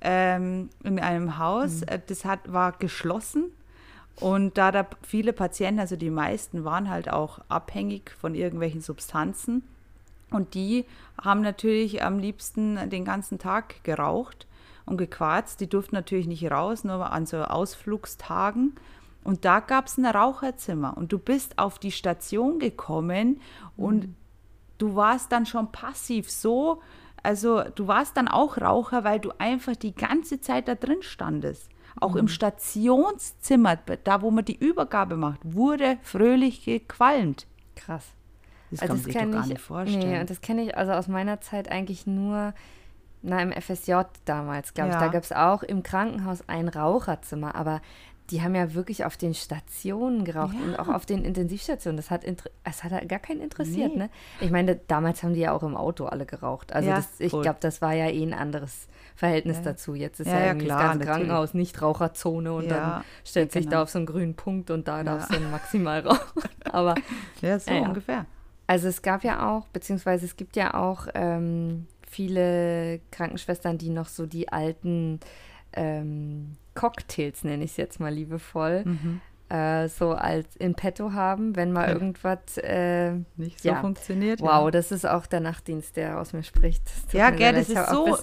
ähm, 0.00 0.70
in 0.82 0.98
einem 0.98 1.38
Haus. 1.38 1.82
Äh, 1.82 2.00
Das 2.06 2.24
hat, 2.24 2.52
war 2.52 2.72
geschlossen. 2.72 3.52
Und 4.20 4.58
da 4.58 4.70
da 4.70 4.86
viele 5.02 5.32
Patienten, 5.32 5.80
also 5.80 5.96
die 5.96 6.10
meisten, 6.10 6.64
waren 6.64 6.88
halt 6.88 7.10
auch 7.10 7.40
abhängig 7.48 8.10
von 8.10 8.34
irgendwelchen 8.34 8.80
Substanzen. 8.80 9.64
Und 10.30 10.54
die 10.54 10.84
haben 11.20 11.40
natürlich 11.40 12.02
am 12.02 12.18
liebsten 12.18 12.90
den 12.90 13.04
ganzen 13.04 13.38
Tag 13.38 13.82
geraucht 13.84 14.46
und 14.86 14.98
gequarzt. 14.98 15.60
Die 15.60 15.68
durften 15.68 15.94
natürlich 15.94 16.26
nicht 16.26 16.50
raus, 16.50 16.84
nur 16.84 17.10
an 17.10 17.26
so 17.26 17.38
Ausflugstagen. 17.38 18.74
Und 19.24 19.44
da 19.44 19.60
gab 19.60 19.86
es 19.86 19.96
ein 19.96 20.06
Raucherzimmer. 20.06 20.96
Und 20.96 21.12
du 21.12 21.18
bist 21.18 21.58
auf 21.58 21.78
die 21.78 21.92
Station 21.92 22.58
gekommen 22.58 23.40
und 23.76 24.14
du 24.78 24.94
warst 24.96 25.32
dann 25.32 25.46
schon 25.46 25.70
passiv 25.72 26.30
so. 26.30 26.80
Also 27.22 27.62
du 27.74 27.86
warst 27.88 28.16
dann 28.16 28.28
auch 28.28 28.58
Raucher, 28.58 29.02
weil 29.04 29.18
du 29.20 29.30
einfach 29.38 29.76
die 29.76 29.94
ganze 29.94 30.40
Zeit 30.40 30.68
da 30.68 30.74
drin 30.74 31.02
standest. 31.02 31.70
Auch 32.00 32.16
im 32.16 32.28
Stationszimmer, 32.28 33.76
da 33.76 34.22
wo 34.22 34.30
man 34.30 34.44
die 34.44 34.56
Übergabe 34.56 35.16
macht, 35.16 35.40
wurde 35.44 35.98
fröhlich 36.02 36.64
gequalmt. 36.64 37.46
Krass. 37.76 38.04
Das 38.70 38.82
Also 38.82 38.94
kann 38.94 38.96
man 38.96 39.04
sich 39.04 39.14
doch 39.14 39.20
kenn 39.20 39.32
gar 39.32 39.42
ich- 39.42 39.48
nicht 39.48 39.60
vorstellen. 39.60 40.10
Nee, 40.10 40.20
und 40.20 40.30
das 40.30 40.40
kenne 40.40 40.62
ich 40.64 40.76
also 40.76 40.92
aus 40.92 41.08
meiner 41.08 41.40
Zeit 41.40 41.70
eigentlich 41.70 42.06
nur 42.06 42.52
na, 43.26 43.40
im 43.40 43.52
FSJ 43.52 44.02
damals, 44.26 44.74
glaube 44.74 44.90
ich. 44.90 44.94
Ja. 44.96 45.00
Da 45.00 45.08
gab 45.08 45.22
es 45.22 45.32
auch 45.32 45.62
im 45.62 45.82
Krankenhaus 45.82 46.46
ein 46.46 46.68
Raucherzimmer, 46.68 47.54
aber 47.54 47.80
die 48.30 48.40
haben 48.42 48.54
ja 48.54 48.72
wirklich 48.74 49.04
auf 49.04 49.16
den 49.18 49.34
Stationen 49.34 50.24
geraucht 50.24 50.54
Ja. 50.54 50.64
und 50.66 50.78
auch 50.78 50.88
auf 50.88 51.04
den 51.04 51.24
Intensivstationen. 51.24 51.96
Das 51.98 52.10
hat, 52.10 52.22
das 52.64 52.82
hat 52.82 52.92
halt 52.92 53.08
gar 53.08 53.18
keinen 53.18 53.40
interessiert, 53.42 53.92
Nee. 53.92 53.98
ne? 54.04 54.10
Ich 54.40 54.50
meine, 54.50 54.76
damals 54.76 55.22
haben 55.22 55.34
die 55.34 55.40
ja 55.40 55.52
auch 55.52 55.62
im 55.62 55.76
Auto 55.76 56.06
alle 56.06 56.24
geraucht. 56.24 56.72
Also 56.72 56.88
Ja, 56.88 56.96
das, 56.96 57.08
ich 57.18 57.30
glaube, 57.32 57.58
das 57.60 57.82
war 57.82 57.92
ja 57.92 58.08
eh 58.08 58.22
ein 58.22 58.32
anderes 58.32 58.88
Verhältnis 59.14 59.58
Ja. 59.58 59.62
dazu. 59.64 59.94
Jetzt 59.94 60.20
ist 60.20 60.28
Ja, 60.28 60.46
irgendwie 60.46 60.66
klar, 60.66 60.78
das 60.78 60.86
ganze 60.88 60.98
natürlich. 61.00 61.16
Krankenhaus 61.28 61.54
nicht 61.54 61.82
Raucherzone 61.82 62.52
und 62.54 62.70
dann 62.70 63.04
stellt 63.24 63.52
sich 63.52 63.64
da 63.66 63.70
genau. 63.70 63.82
auf 63.82 63.90
so 63.90 63.98
einen 63.98 64.06
grünen 64.06 64.34
Punkt 64.34 64.70
und 64.70 64.88
da 64.88 65.04
darfst 65.04 65.34
du 65.34 65.40
maximal 65.40 66.00
rauchen. 66.00 66.42
Aber 66.72 66.94
ja, 67.42 67.58
so 67.58 67.72
ungefähr. 67.74 68.24
also 68.66 68.88
es 68.88 69.02
gab 69.02 69.22
ja 69.22 69.54
auch, 69.54 69.66
beziehungsweise 69.68 70.24
es 70.24 70.36
gibt 70.36 70.56
ja 70.56 70.72
auch 70.74 71.08
ähm, 71.14 71.86
viele 72.08 73.00
Krankenschwestern, 73.10 73.76
die 73.76 73.90
noch 73.90 74.08
so 74.08 74.24
die 74.24 74.48
alten 74.50 75.20
ähm, 75.76 76.56
Cocktails, 76.74 77.44
nenne 77.44 77.64
ich 77.64 77.72
es 77.72 77.76
jetzt 77.76 78.00
mal 78.00 78.12
liebevoll, 78.12 78.84
Mhm. 78.84 79.20
äh, 79.48 79.88
so 79.88 80.12
als 80.12 80.56
in 80.56 80.74
petto 80.74 81.12
haben, 81.12 81.54
wenn 81.56 81.72
mal 81.72 81.88
Ja. 81.88 81.92
irgendwas, 81.94 82.58
äh, 82.58 83.12
Nicht 83.36 83.60
so 83.62 83.68
Ja. 83.68 83.80
funktioniert. 83.80 84.40
wow, 84.40 84.70
das 84.70 84.90
ist 84.90 85.04
auch 85.06 85.26
der 85.26 85.40
Nachtdienst, 85.40 85.96
der 85.96 86.18
aus 86.20 86.32
mir 86.32 86.42
spricht. 86.42 86.82
Das 87.04 87.12
Ja, 87.12 87.30
gell, 87.30 87.38
sehr 87.38 87.52
das 87.52 87.68
ist 87.68 87.90
so 87.90 88.16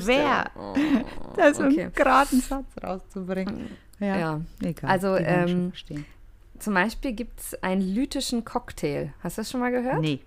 schwer, 0.00 0.50
Oh, 0.56 0.74
Da 1.36 1.52
so 1.54 1.64
okay. 1.64 1.82
einen 1.84 1.92
geraden 1.92 2.40
Satz 2.40 2.66
rauszubringen. 2.82 3.70
Ja, 3.98 4.16
Ja. 4.18 4.40
egal. 4.62 4.90
Also, 4.90 5.16
ähm. 5.16 5.72
Zum 6.58 6.74
Beispiel 6.74 7.12
gibt 7.12 7.40
es 7.40 7.60
einen 7.62 7.82
lytischen 7.82 8.44
Cocktail. 8.44 9.12
Hast 9.20 9.36
du 9.36 9.40
das 9.40 9.50
schon 9.50 9.58
mal 9.60 9.72
gehört? 9.72 10.00
Nee. 10.00 10.20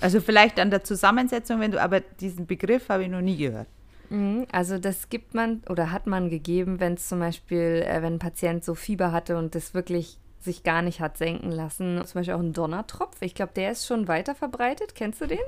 Also 0.00 0.20
vielleicht 0.20 0.58
an 0.58 0.70
der 0.70 0.82
Zusammensetzung, 0.84 1.60
wenn 1.60 1.70
du, 1.72 1.80
aber 1.82 2.00
diesen 2.00 2.46
Begriff 2.46 2.88
habe 2.88 3.02
ich 3.04 3.10
noch 3.10 3.20
nie 3.20 3.36
gehört. 3.36 3.68
Mhm, 4.12 4.46
Also 4.52 4.78
das 4.78 5.08
gibt 5.08 5.34
man 5.34 5.62
oder 5.68 5.90
hat 5.90 6.06
man 6.06 6.28
gegeben, 6.28 6.80
wenn 6.80 6.94
es 6.94 7.08
zum 7.08 7.18
Beispiel, 7.20 7.84
äh, 7.86 8.02
wenn 8.02 8.14
ein 8.14 8.18
Patient 8.18 8.64
so 8.64 8.74
Fieber 8.74 9.10
hatte 9.12 9.36
und 9.38 9.54
das 9.54 9.74
wirklich 9.74 10.18
sich 10.40 10.62
gar 10.64 10.82
nicht 10.82 11.00
hat 11.00 11.16
senken 11.18 11.50
lassen. 11.52 12.02
Zum 12.04 12.18
Beispiel 12.20 12.34
auch 12.34 12.40
ein 12.40 12.52
Donnertropf. 12.52 13.16
Ich 13.20 13.34
glaube, 13.34 13.52
der 13.54 13.70
ist 13.72 13.86
schon 13.86 14.08
weiter 14.08 14.34
verbreitet. 14.34 14.94
Kennst 14.94 15.20
du 15.20 15.26
den? 15.26 15.38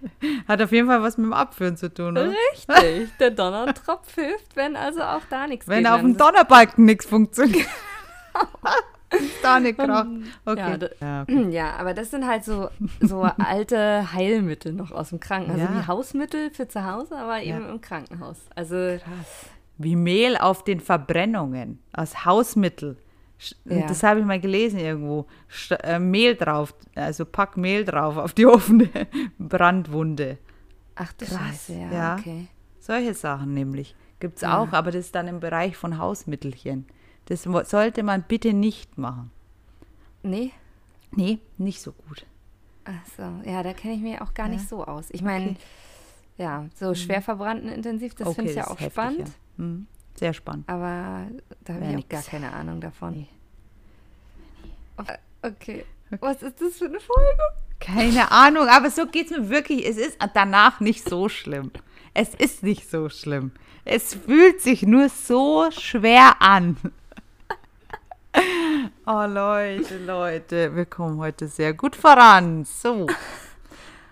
Hat 0.48 0.62
auf 0.62 0.72
jeden 0.72 0.86
Fall 0.88 1.02
was 1.02 1.18
mit 1.18 1.26
dem 1.26 1.34
Abführen 1.34 1.76
zu 1.76 1.92
tun, 1.92 2.16
oder? 2.16 2.32
Richtig. 2.52 3.10
Der 3.20 3.30
Donnertropf 3.32 4.14
hilft, 4.14 4.56
wenn 4.56 4.74
also 4.76 5.02
auch 5.02 5.20
da 5.28 5.46
nichts 5.46 5.68
Wenn 5.68 5.84
geht. 5.84 5.92
auf 5.92 6.00
dem 6.00 6.16
Donnerbalken 6.16 6.86
nichts 6.86 7.04
funktioniert. 7.04 7.66
da 9.42 9.60
nicht. 9.60 9.78
Ja, 9.78 10.06
Okay. 10.44 10.78
da- 10.78 10.88
Ja, 11.00 11.22
okay. 11.22 11.48
Ja, 11.50 11.76
aber 11.76 11.94
das 11.94 12.10
sind 12.10 12.26
halt 12.26 12.44
so, 12.44 12.68
so 13.00 13.22
alte 13.38 14.12
Heilmittel 14.12 14.72
noch 14.72 14.90
aus 14.92 15.10
dem 15.10 15.20
Krankenhaus. 15.20 15.60
Also 15.60 15.72
Ja. 15.74 15.80
wie 15.82 15.86
Hausmittel 15.86 16.50
für 16.50 16.68
zu 16.68 16.84
Hause, 16.84 17.16
aber 17.16 17.40
eben 17.42 17.62
Ja. 17.62 17.68
im 17.70 17.80
Krankenhaus. 17.80 18.38
Also 18.54 18.98
Wie 19.78 19.96
Mehl 19.96 20.36
auf 20.36 20.64
den 20.64 20.80
Verbrennungen 20.80 21.78
als 21.92 22.24
Hausmittel. 22.24 22.96
Ja. 23.64 23.86
Das 23.86 24.02
habe 24.02 24.20
ich 24.20 24.26
mal 24.26 24.38
gelesen 24.38 24.78
irgendwo. 24.80 25.26
St 25.50 25.72
äh, 25.82 25.98
Mehl 25.98 26.34
drauf, 26.36 26.74
also 26.94 27.24
pack 27.24 27.56
Mehl 27.56 27.86
drauf 27.86 28.18
auf 28.18 28.34
die 28.34 28.44
offene 28.54 28.90
Brandwunde. 29.38 30.36
Ach 30.94 31.12
du 31.14 31.24
Krass, 31.24 31.38
Scheiße, 31.38 31.72
ja, 31.74 31.90
ja. 31.92 32.16
okay. 32.18 32.48
Solche 32.78 33.14
Sachen 33.14 33.54
nämlich. 33.54 33.94
Gibt 34.20 34.36
es 34.36 34.42
Ja. 34.42 34.58
auch, 34.58 34.72
aber 34.72 34.90
das 34.90 35.06
ist 35.06 35.14
dann 35.14 35.26
im 35.28 35.40
Bereich 35.40 35.76
von 35.76 35.96
Hausmittelchen. 35.96 36.84
Das 37.30 37.44
sollte 37.44 38.02
man 38.02 38.24
bitte 38.24 38.52
nicht 38.52 38.98
machen. 38.98 39.30
Nee, 40.22 40.52
Nee, 41.12 41.38
nicht 41.58 41.80
so 41.80 41.92
gut. 41.92 42.24
Achso, 42.84 43.22
ja, 43.44 43.62
da 43.62 43.72
kenne 43.72 43.94
ich 43.94 44.00
mich 44.00 44.20
auch 44.20 44.34
gar 44.34 44.46
ja. 44.46 44.54
nicht 44.54 44.68
so 44.68 44.84
aus. 44.84 45.06
Ich 45.10 45.22
meine, 45.22 45.50
okay. 45.50 45.58
ja, 46.38 46.66
so 46.74 46.90
mhm. 46.90 46.94
schwer 46.94 47.22
verbrannten 47.22 47.68
intensiv, 47.68 48.14
das 48.14 48.28
okay, 48.28 48.36
finde 48.36 48.50
ich 48.50 48.56
ja 48.56 48.66
auch 48.68 48.80
heftig, 48.80 48.92
spannend. 48.92 49.28
Ja. 49.28 49.64
Mhm. 49.64 49.86
Sehr 50.14 50.32
spannend. 50.32 50.68
Aber 50.68 51.26
da 51.64 51.74
habe 51.74 51.84
ich 51.86 52.04
auch 52.04 52.08
gar 52.08 52.22
keine 52.22 52.52
Ahnung 52.52 52.80
davon. 52.80 53.12
Nee. 53.12 53.28
Okay. 54.96 55.16
okay. 55.42 55.84
Was 56.20 56.42
ist 56.42 56.60
das 56.60 56.78
für 56.78 56.86
eine 56.86 57.00
Folge? 57.00 57.42
Keine 57.78 58.30
Ahnung, 58.30 58.68
aber 58.68 58.90
so 58.90 59.06
geht 59.06 59.30
es 59.30 59.38
mir 59.38 59.48
wirklich. 59.48 59.86
Es 59.86 59.96
ist 59.96 60.18
danach 60.34 60.80
nicht 60.80 61.08
so 61.08 61.28
schlimm. 61.28 61.70
Es 62.12 62.34
ist 62.34 62.62
nicht 62.62 62.90
so 62.90 63.08
schlimm. 63.08 63.52
Es 63.84 64.14
fühlt 64.14 64.60
sich 64.60 64.82
nur 64.82 65.08
so 65.08 65.70
schwer 65.70 66.42
an. 66.42 66.76
Oh 69.06 69.24
Leute, 69.26 69.98
Leute, 70.04 70.76
wir 70.76 70.84
kommen 70.84 71.18
heute 71.18 71.48
sehr 71.48 71.72
gut 71.72 71.96
voran. 71.96 72.64
So. 72.64 73.06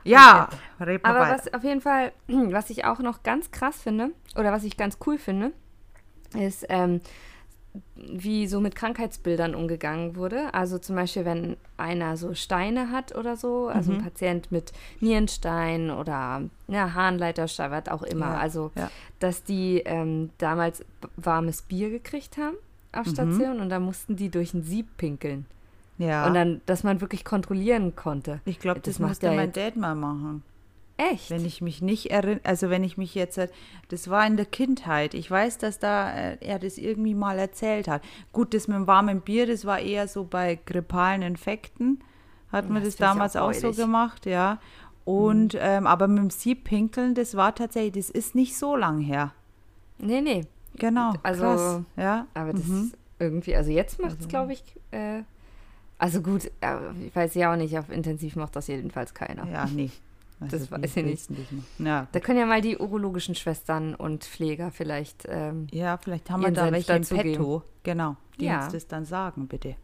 Ja, 0.04 0.48
okay. 0.80 0.98
aber 1.02 1.20
weiter. 1.20 1.34
was 1.34 1.52
auf 1.52 1.64
jeden 1.64 1.82
Fall, 1.82 2.12
was 2.28 2.70
ich 2.70 2.86
auch 2.86 3.00
noch 3.00 3.24
ganz 3.24 3.50
krass 3.50 3.82
finde, 3.82 4.12
oder 4.36 4.52
was 4.52 4.64
ich 4.64 4.78
ganz 4.78 4.96
cool 5.06 5.18
finde, 5.18 5.52
ist, 6.34 6.64
ähm, 6.70 7.02
wie 7.94 8.46
so 8.46 8.60
mit 8.60 8.74
Krankheitsbildern 8.74 9.54
umgegangen 9.54 10.16
wurde. 10.16 10.54
Also 10.54 10.78
zum 10.78 10.96
Beispiel, 10.96 11.26
wenn 11.26 11.58
einer 11.76 12.16
so 12.16 12.32
Steine 12.32 12.90
hat 12.90 13.14
oder 13.14 13.36
so, 13.36 13.68
also 13.68 13.92
mhm. 13.92 13.98
ein 13.98 14.04
Patient 14.04 14.50
mit 14.50 14.72
Nierenstein 15.00 15.90
oder 15.90 16.42
ja, 16.68 16.94
Harnleiterstein, 16.94 17.70
was 17.70 17.88
auch 17.88 18.02
immer. 18.02 18.32
Ja, 18.32 18.38
also, 18.38 18.70
ja. 18.76 18.90
dass 19.18 19.44
die 19.44 19.82
ähm, 19.84 20.30
damals 20.38 20.86
warmes 21.16 21.60
Bier 21.60 21.90
gekriegt 21.90 22.38
haben 22.38 22.56
auf 22.92 23.06
mhm. 23.06 23.10
Station 23.10 23.56
mhm. 23.56 23.62
und 23.62 23.68
dann 23.68 23.82
mussten 23.82 24.16
die 24.16 24.30
durch 24.30 24.54
ein 24.54 24.62
Sieb 24.62 24.96
pinkeln. 24.96 25.46
Ja. 25.98 26.26
Und 26.26 26.34
dann, 26.34 26.60
dass 26.66 26.84
man 26.84 27.00
wirklich 27.00 27.24
kontrollieren 27.24 27.96
konnte. 27.96 28.40
Ich 28.44 28.60
glaube, 28.60 28.80
das, 28.80 28.96
das 28.96 29.06
musste 29.06 29.32
mein 29.32 29.52
Dad 29.52 29.76
mal 29.76 29.94
machen. 29.94 30.42
Echt? 30.96 31.30
Wenn 31.30 31.44
ich 31.44 31.60
mich 31.60 31.80
nicht 31.80 32.10
erinnere, 32.10 32.40
also 32.44 32.70
wenn 32.70 32.82
ich 32.82 32.98
mich 32.98 33.14
jetzt, 33.14 33.40
das 33.88 34.10
war 34.10 34.26
in 34.26 34.36
der 34.36 34.46
Kindheit. 34.46 35.14
Ich 35.14 35.30
weiß, 35.30 35.58
dass 35.58 35.78
da 35.78 36.12
äh, 36.12 36.38
er 36.40 36.58
das 36.58 36.76
irgendwie 36.76 37.14
mal 37.14 37.38
erzählt 37.38 37.86
hat. 37.86 38.02
Gut, 38.32 38.52
das 38.52 38.66
mit 38.66 38.76
dem 38.76 38.88
warmen 38.88 39.20
Bier, 39.20 39.46
das 39.46 39.64
war 39.64 39.78
eher 39.78 40.08
so 40.08 40.24
bei 40.24 40.58
grippalen 40.66 41.22
Infekten. 41.22 42.02
Hat 42.50 42.68
man 42.68 42.82
das, 42.82 42.96
das 42.96 43.08
damals 43.08 43.36
auch, 43.36 43.50
auch 43.50 43.54
so 43.54 43.72
gemacht, 43.72 44.26
ja. 44.26 44.58
Und, 45.04 45.54
mhm. 45.54 45.60
ähm, 45.62 45.86
aber 45.86 46.08
mit 46.08 46.18
dem 46.18 46.30
Siebpinkeln, 46.30 47.14
das 47.14 47.36
war 47.36 47.54
tatsächlich, 47.54 48.06
das 48.06 48.10
ist 48.10 48.34
nicht 48.34 48.56
so 48.56 48.74
lang 48.74 49.00
her. 49.00 49.32
Nee, 49.98 50.20
nee. 50.20 50.46
Genau. 50.78 51.12
Also, 51.22 51.42
krass, 51.42 51.80
ja. 51.96 52.26
Aber 52.34 52.52
das 52.52 52.66
mhm. 52.66 52.92
irgendwie, 53.18 53.56
also 53.56 53.70
jetzt 53.70 54.00
macht 54.00 54.12
es, 54.12 54.16
also. 54.18 54.28
glaube 54.28 54.52
ich, 54.52 54.62
äh, 54.90 55.22
also 55.98 56.22
gut, 56.22 56.50
äh, 56.60 56.76
ich 57.06 57.14
weiß 57.14 57.34
ja 57.34 57.52
auch 57.52 57.56
nicht, 57.56 57.76
auf 57.78 57.90
Intensiv 57.90 58.36
macht 58.36 58.54
das 58.56 58.68
jedenfalls 58.68 59.14
keiner. 59.14 59.46
Ja, 59.48 59.66
nee. 59.66 59.90
Also 60.40 60.58
das 60.58 60.70
weiß 60.70 60.96
ich 60.96 61.04
nicht. 61.04 61.30
nicht 61.30 61.52
ja. 61.78 62.06
Da 62.12 62.20
können 62.20 62.38
ja 62.38 62.46
mal 62.46 62.60
die 62.60 62.78
urologischen 62.78 63.34
Schwestern 63.34 63.94
und 63.94 64.24
Pfleger 64.24 64.70
vielleicht. 64.70 65.24
Ähm, 65.28 65.66
ja, 65.72 65.96
vielleicht 65.98 66.30
haben 66.30 66.42
wir 66.42 66.52
da 66.52 66.70
welche 66.70 66.92
im 66.92 67.02
Petto. 67.02 67.62
Genau, 67.82 68.16
die 68.38 68.46
ja. 68.46 68.64
uns 68.64 68.72
das 68.72 68.86
dann 68.86 69.04
sagen, 69.04 69.48
bitte. 69.48 69.74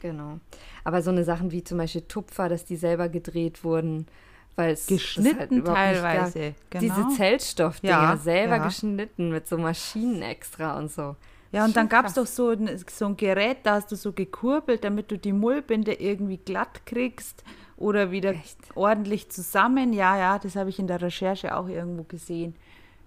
Genau. 0.00 0.40
Aber 0.82 1.02
so 1.02 1.10
eine 1.10 1.22
Sachen 1.22 1.52
wie 1.52 1.62
zum 1.62 1.78
Beispiel 1.78 2.02
Tupfer, 2.02 2.48
dass 2.48 2.64
die 2.64 2.76
selber 2.76 3.08
gedreht 3.08 3.62
wurden, 3.62 4.06
weil 4.56 4.72
es 4.72 4.86
geschnitten 4.86 5.64
halt 5.66 5.66
teilweise. 5.66 6.54
Genau. 6.70 6.80
Diese 6.80 7.16
Zellstoffdinger 7.16 7.92
ja, 7.92 8.16
selber 8.16 8.56
ja. 8.56 8.64
geschnitten 8.64 9.30
mit 9.30 9.48
so 9.48 9.58
Maschinen 9.58 10.22
extra 10.22 10.78
und 10.78 10.90
so. 10.90 11.16
Ja, 11.52 11.66
und 11.66 11.76
dann 11.76 11.88
gab 11.88 12.06
es 12.06 12.14
doch 12.14 12.26
so 12.26 12.50
ein, 12.50 12.82
so 12.90 13.06
ein 13.06 13.16
Gerät, 13.16 13.58
da 13.64 13.74
hast 13.74 13.92
du 13.92 13.96
so 13.96 14.12
gekurbelt, 14.12 14.84
damit 14.84 15.10
du 15.10 15.18
die 15.18 15.34
Mullbinde 15.34 15.92
irgendwie 15.92 16.38
glatt 16.38 16.86
kriegst 16.86 17.44
oder 17.76 18.10
wieder 18.10 18.30
Echt? 18.30 18.58
ordentlich 18.74 19.30
zusammen. 19.30 19.92
Ja, 19.92 20.16
ja, 20.16 20.38
das 20.38 20.56
habe 20.56 20.70
ich 20.70 20.78
in 20.78 20.86
der 20.86 21.02
Recherche 21.02 21.54
auch 21.54 21.68
irgendwo 21.68 22.04
gesehen. 22.04 22.54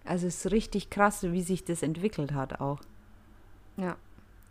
Also 0.03 0.27
es 0.27 0.45
ist 0.45 0.51
richtig 0.51 0.91
krass, 0.91 1.23
wie 1.23 1.41
sich 1.41 1.65
das 1.65 1.81
entwickelt 1.81 2.33
hat 2.33 2.61
auch. 2.61 2.79
Ja. 3.77 3.95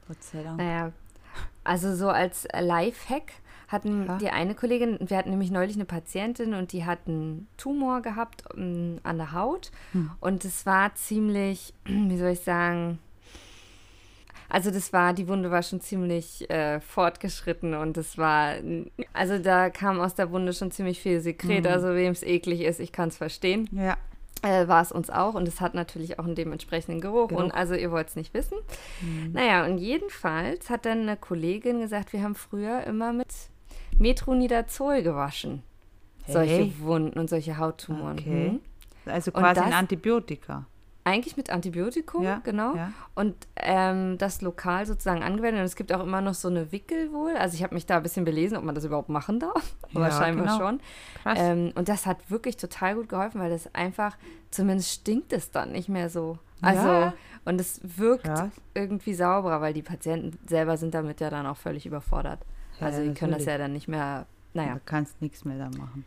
Gott 0.08 0.22
sei 0.22 0.42
Dank. 0.42 0.58
Naja, 0.58 0.92
also 1.62 1.94
so 1.94 2.08
als 2.08 2.46
Lifehack 2.52 3.32
hatten 3.68 4.06
ja. 4.06 4.18
die 4.18 4.30
eine 4.30 4.54
Kollegin, 4.54 4.98
wir 5.00 5.16
hatten 5.16 5.30
nämlich 5.30 5.50
neulich 5.50 5.76
eine 5.76 5.84
Patientin 5.84 6.54
und 6.54 6.72
die 6.72 6.84
hat 6.84 7.00
einen 7.06 7.48
Tumor 7.56 8.02
gehabt 8.02 8.44
um, 8.54 8.60
ähm, 8.60 9.00
an 9.02 9.18
der 9.18 9.32
Haut 9.32 9.70
hm. 9.92 10.10
und 10.20 10.44
es 10.44 10.66
war 10.66 10.94
ziemlich, 10.94 11.74
wie 11.84 12.18
soll 12.18 12.30
ich 12.30 12.40
sagen, 12.40 12.98
also 14.48 14.70
das 14.70 14.92
war, 14.92 15.14
die 15.14 15.26
Wunde 15.26 15.50
war 15.50 15.62
schon 15.62 15.80
ziemlich 15.80 16.48
äh, 16.48 16.80
fortgeschritten 16.80 17.74
und 17.74 17.96
es 17.96 18.18
war, 18.18 18.54
also 19.12 19.38
da 19.38 19.70
kam 19.70 20.00
aus 20.00 20.14
der 20.14 20.30
Wunde 20.30 20.52
schon 20.52 20.70
ziemlich 20.70 21.00
viel 21.00 21.20
Sekret, 21.20 21.64
mhm. 21.64 21.70
also 21.70 21.88
wem 21.88 22.12
es 22.12 22.22
eklig 22.22 22.60
ist, 22.60 22.78
ich 22.78 22.92
kann 22.92 23.08
es 23.08 23.16
verstehen. 23.16 23.68
Ja. 23.72 23.96
Äh, 24.42 24.68
war 24.68 24.82
es 24.82 24.92
uns 24.92 25.08
auch 25.08 25.34
und 25.34 25.48
es 25.48 25.60
hat 25.60 25.74
natürlich 25.74 26.18
auch 26.18 26.24
einen 26.24 26.34
dementsprechenden 26.34 27.00
Geruch, 27.00 27.28
Geruch. 27.28 27.42
und 27.42 27.50
also 27.50 27.74
ihr 27.74 27.90
wollt 27.90 28.08
es 28.08 28.16
nicht 28.16 28.34
wissen. 28.34 28.58
Mhm. 29.00 29.32
Naja, 29.32 29.64
und 29.64 29.78
jedenfalls 29.78 30.68
hat 30.68 30.84
dann 30.84 31.00
eine 31.02 31.16
Kollegin 31.16 31.80
gesagt, 31.80 32.12
wir 32.12 32.22
haben 32.22 32.34
früher 32.34 32.84
immer 32.84 33.12
mit 33.12 33.28
Metronidazol 33.98 35.02
gewaschen. 35.02 35.62
Hey. 36.24 36.32
Solche 36.32 36.80
Wunden 36.80 37.18
und 37.18 37.28
solche 37.28 37.58
Hauttumoren. 37.58 38.18
Okay. 38.18 38.48
Hm? 38.50 38.60
Also 39.06 39.30
quasi 39.32 39.60
das, 39.60 39.64
ein 39.64 39.72
Antibiotika. 39.72 40.66
Eigentlich 41.06 41.36
mit 41.36 41.50
Antibiotikum, 41.50 42.22
ja, 42.22 42.40
genau. 42.42 42.74
Ja. 42.74 42.92
Und 43.14 43.36
ähm, 43.56 44.16
das 44.16 44.40
lokal 44.40 44.86
sozusagen 44.86 45.22
angewendet. 45.22 45.60
Und 45.60 45.66
es 45.66 45.76
gibt 45.76 45.92
auch 45.92 46.02
immer 46.02 46.22
noch 46.22 46.32
so 46.32 46.48
eine 46.48 46.72
Wickel 46.72 47.12
wohl. 47.12 47.36
Also 47.36 47.56
ich 47.56 47.62
habe 47.62 47.74
mich 47.74 47.84
da 47.84 47.98
ein 47.98 48.02
bisschen 48.02 48.24
belesen, 48.24 48.56
ob 48.56 48.64
man 48.64 48.74
das 48.74 48.84
überhaupt 48.84 49.10
machen 49.10 49.38
darf. 49.38 49.76
Aber 49.94 50.08
ja, 50.08 50.10
scheinbar 50.10 50.46
genau. 50.46 50.58
schon. 50.58 50.80
Ähm, 51.26 51.72
und 51.74 51.90
das 51.90 52.06
hat 52.06 52.30
wirklich 52.30 52.56
total 52.56 52.94
gut 52.94 53.10
geholfen, 53.10 53.38
weil 53.38 53.50
das 53.50 53.74
einfach, 53.74 54.16
zumindest 54.50 54.92
stinkt 54.92 55.34
es 55.34 55.50
dann 55.50 55.72
nicht 55.72 55.90
mehr 55.90 56.08
so. 56.08 56.38
Also, 56.62 56.88
ja. 56.88 57.14
und 57.44 57.60
es 57.60 57.80
wirkt 57.82 58.24
Krass. 58.24 58.48
irgendwie 58.72 59.12
sauberer, 59.12 59.60
weil 59.60 59.74
die 59.74 59.82
Patienten 59.82 60.38
selber 60.48 60.78
sind 60.78 60.94
damit 60.94 61.20
ja 61.20 61.28
dann 61.28 61.46
auch 61.46 61.58
völlig 61.58 61.84
überfordert. 61.84 62.40
Also 62.80 63.02
die 63.02 63.14
können 63.14 63.32
das 63.32 63.44
ja 63.44 63.58
dann 63.58 63.72
nicht 63.72 63.88
mehr, 63.88 64.26
naja. 64.52 64.74
Du 64.74 64.80
kannst 64.84 65.20
nichts 65.20 65.44
mehr 65.44 65.58
da 65.58 65.76
machen. 65.76 66.04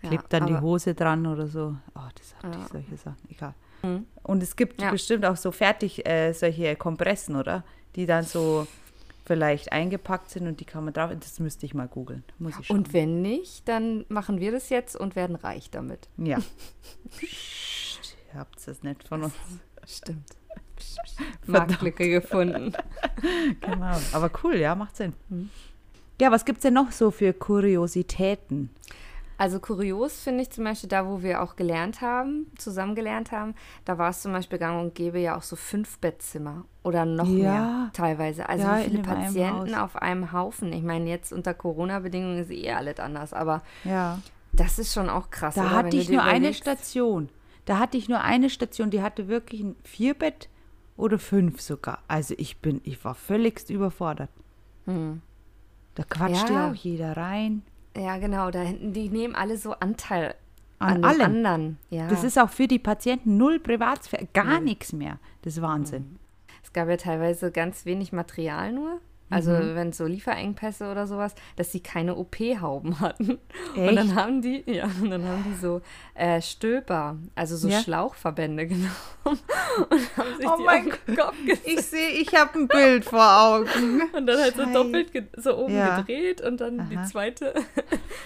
Klebt 0.00 0.32
dann 0.32 0.46
die 0.46 0.56
Hose 0.56 0.94
dran 0.94 1.26
oder 1.26 1.46
so. 1.46 1.76
Oh, 1.94 2.00
das 2.14 2.34
hat 2.36 2.54
ja. 2.54 2.68
solche 2.68 2.96
Sachen. 2.96 3.28
Egal. 3.30 3.54
Mhm. 3.82 4.06
Und 4.22 4.42
es 4.42 4.54
gibt 4.56 4.80
ja. 4.80 4.90
bestimmt 4.90 5.24
auch 5.24 5.36
so 5.36 5.50
fertig 5.50 6.06
äh, 6.06 6.32
solche 6.32 6.76
Kompressen, 6.76 7.36
oder? 7.36 7.64
Die 7.96 8.06
dann 8.06 8.24
so 8.24 8.66
vielleicht 9.24 9.72
eingepackt 9.72 10.30
sind 10.30 10.46
und 10.46 10.60
die 10.60 10.64
kann 10.64 10.84
man 10.84 10.94
drauf. 10.94 11.10
Das 11.18 11.38
müsste 11.40 11.66
ich 11.66 11.74
mal 11.74 11.88
googeln. 11.88 12.24
Muss 12.38 12.54
ich 12.60 12.70
Und 12.70 12.92
wenn 12.92 13.22
nicht, 13.22 13.68
dann 13.68 14.04
machen 14.08 14.40
wir 14.40 14.52
das 14.52 14.70
jetzt 14.70 14.96
und 14.96 15.16
werden 15.16 15.36
reich 15.36 15.70
damit. 15.70 16.08
Ja. 16.16 16.38
Ihr 18.32 18.38
habt 18.38 18.66
es 18.66 18.82
nicht 18.82 19.06
von 19.06 19.24
uns. 19.24 19.34
Stimmt. 19.86 20.30
Marktlücke 21.46 22.08
gefunden. 22.08 22.72
genau. 23.60 23.98
Aber 24.12 24.30
cool, 24.42 24.56
ja, 24.56 24.74
macht 24.74 24.96
Sinn. 24.96 25.12
Mhm. 25.28 25.50
Ja, 26.20 26.32
was 26.32 26.44
gibt 26.44 26.58
es 26.58 26.62
denn 26.62 26.74
noch 26.74 26.90
so 26.90 27.10
für 27.10 27.32
Kuriositäten? 27.32 28.70
Also 29.38 29.60
kurios 29.60 30.20
finde 30.20 30.42
ich 30.42 30.50
zum 30.50 30.64
Beispiel 30.64 30.88
da, 30.88 31.06
wo 31.06 31.22
wir 31.22 31.40
auch 31.40 31.54
gelernt 31.54 32.00
haben, 32.00 32.48
zusammen 32.58 32.96
gelernt 32.96 33.30
haben, 33.30 33.54
da 33.84 33.96
war 33.96 34.10
es 34.10 34.20
zum 34.20 34.32
Beispiel 34.32 34.58
gang 34.58 34.80
und 34.80 34.96
gäbe 34.96 35.20
ja 35.20 35.36
auch 35.36 35.42
so 35.42 35.54
fünf 35.54 35.98
Bettzimmer 35.98 36.64
oder 36.82 37.04
noch 37.04 37.28
ja. 37.28 37.32
mehr 37.32 37.90
teilweise. 37.92 38.48
Also 38.48 38.66
ja, 38.66 38.78
wie 38.78 38.90
viele 38.90 39.02
Patienten 39.02 39.74
einem 39.74 39.74
auf 39.74 39.94
einem 39.94 40.32
Haufen. 40.32 40.72
Ich 40.72 40.82
meine, 40.82 41.08
jetzt 41.08 41.32
unter 41.32 41.54
Corona-Bedingungen 41.54 42.38
ist 42.38 42.50
eh 42.50 42.72
alles 42.72 42.98
anders, 42.98 43.32
aber 43.32 43.62
ja. 43.84 44.18
das 44.52 44.80
ist 44.80 44.92
schon 44.92 45.08
auch 45.08 45.30
krass. 45.30 45.54
Da 45.54 45.66
oder? 45.66 45.70
hatte 45.70 45.96
ich 45.96 46.10
nur 46.10 46.24
eine 46.24 46.52
Station. 46.52 47.28
Da 47.64 47.78
hatte 47.78 47.96
ich 47.96 48.08
nur 48.08 48.22
eine 48.22 48.50
Station, 48.50 48.90
die 48.90 49.02
hatte 49.02 49.28
wirklich 49.28 49.60
ein 49.60 49.76
Vierbett 49.84 50.48
oder 50.96 51.20
fünf 51.20 51.60
sogar. 51.60 52.00
Also 52.08 52.34
ich 52.38 52.56
bin, 52.58 52.80
ich 52.82 53.04
war 53.04 53.14
völligst 53.14 53.70
überfordert. 53.70 54.30
Hm. 54.86 55.22
Da 55.98 56.04
quatschte 56.04 56.52
ja 56.52 56.70
auch 56.70 56.74
jeder 56.74 57.16
rein. 57.16 57.62
Ja, 57.96 58.18
genau. 58.18 58.52
Da 58.52 58.60
hinten, 58.60 58.92
die 58.92 59.08
nehmen 59.08 59.34
alle 59.34 59.58
so 59.58 59.72
Anteil 59.72 60.36
an, 60.78 60.98
an 60.98 61.04
allem. 61.04 61.20
anderen. 61.22 61.78
Ja. 61.90 62.06
Das 62.06 62.22
ist 62.22 62.38
auch 62.38 62.50
für 62.50 62.68
die 62.68 62.78
Patienten 62.78 63.36
null 63.36 63.58
Privatsphäre, 63.58 64.28
gar 64.32 64.60
mhm. 64.60 64.64
nichts 64.64 64.92
mehr. 64.92 65.18
Das 65.42 65.56
ist 65.56 65.62
Wahnsinn. 65.62 66.20
Es 66.62 66.72
gab 66.72 66.88
ja 66.88 66.96
teilweise 66.96 67.50
ganz 67.50 67.84
wenig 67.84 68.12
Material 68.12 68.72
nur. 68.72 69.00
Also 69.30 69.50
mhm. 69.50 69.74
wenn 69.74 69.92
so 69.92 70.06
Lieferengpässe 70.06 70.90
oder 70.90 71.06
sowas, 71.06 71.34
dass 71.56 71.70
sie 71.70 71.80
keine 71.80 72.16
OP-Hauben 72.16 73.00
hatten. 73.00 73.38
Echt? 73.76 73.88
Und 73.88 73.96
dann 73.96 74.14
haben 74.14 74.42
die, 74.42 74.62
ja, 74.66 74.88
und 75.00 75.10
dann 75.10 75.24
haben 75.24 75.44
die 75.44 75.60
so 75.60 75.82
äh, 76.14 76.40
Stülper, 76.40 77.16
also 77.34 77.56
so 77.56 77.68
ja? 77.68 77.80
Schlauchverbände 77.80 78.66
genommen 78.68 78.90
und 79.24 80.16
haben 80.16 80.36
sich 80.36 80.48
oh 80.48 80.56
die 80.58 80.64
mein 80.64 80.92
auf 80.92 80.98
den 81.06 81.16
Kopf 81.16 81.36
gesetzt. 81.44 81.66
Ich 81.66 81.82
sehe, 81.82 82.08
ich 82.10 82.34
habe 82.34 82.58
ein 82.58 82.68
Bild 82.68 83.04
vor 83.04 83.20
Augen. 83.20 84.02
Und 84.12 84.26
dann 84.26 84.38
halt 84.38 84.56
so 84.56 84.64
doppelt 84.64 85.10
so 85.36 85.56
oben 85.56 85.74
ja. 85.74 86.00
gedreht 86.00 86.40
und 86.40 86.60
dann 86.60 86.80
Aha. 86.80 86.88
die 86.90 87.02
zweite 87.04 87.54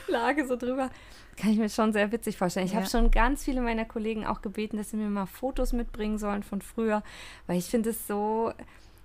Lage 0.09 0.47
so 0.47 0.57
drüber. 0.57 0.91
Kann 1.37 1.51
ich 1.51 1.59
mir 1.59 1.69
schon 1.69 1.93
sehr 1.93 2.13
witzig 2.13 2.37
vorstellen. 2.37 2.67
Ich 2.67 2.73
ja. 2.73 2.79
habe 2.79 2.89
schon 2.89 3.11
ganz 3.11 3.45
viele 3.45 3.61
meiner 3.61 3.85
Kollegen 3.85 4.27
auch 4.27 4.43
gebeten, 4.43 4.77
dass 4.77 4.91
sie 4.91 4.97
mir 4.97 5.09
mal 5.09 5.27
Fotos 5.27 5.73
mitbringen 5.73 6.19
sollen 6.19 6.43
von 6.43 6.61
früher, 6.61 7.03
weil 7.47 7.59
ich 7.59 7.67
finde 7.67 7.91
es 7.91 8.07
so 8.07 8.53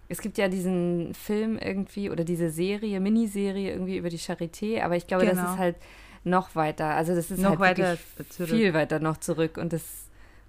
es 0.09 0.21
gibt 0.21 0.37
ja 0.37 0.47
diesen 0.47 1.13
Film 1.13 1.57
irgendwie 1.57 2.09
oder 2.09 2.23
diese 2.23 2.49
Serie, 2.49 2.99
Miniserie 2.99 3.71
irgendwie 3.71 3.97
über 3.97 4.09
die 4.09 4.19
Charité, 4.19 4.81
aber 4.81 4.95
ich 4.95 5.07
glaube, 5.07 5.25
genau. 5.25 5.41
das 5.41 5.51
ist 5.53 5.57
halt 5.57 5.75
noch 6.23 6.55
weiter. 6.55 6.87
Also 6.87 7.15
das 7.15 7.31
ist 7.31 7.39
Noch 7.41 7.51
halt 7.51 7.59
weiter 7.59 7.97
zurück. 8.29 8.49
viel 8.49 8.73
weiter 8.73 8.99
noch 8.99 9.17
zurück 9.17 9.57
und 9.57 9.71
das 9.73 9.83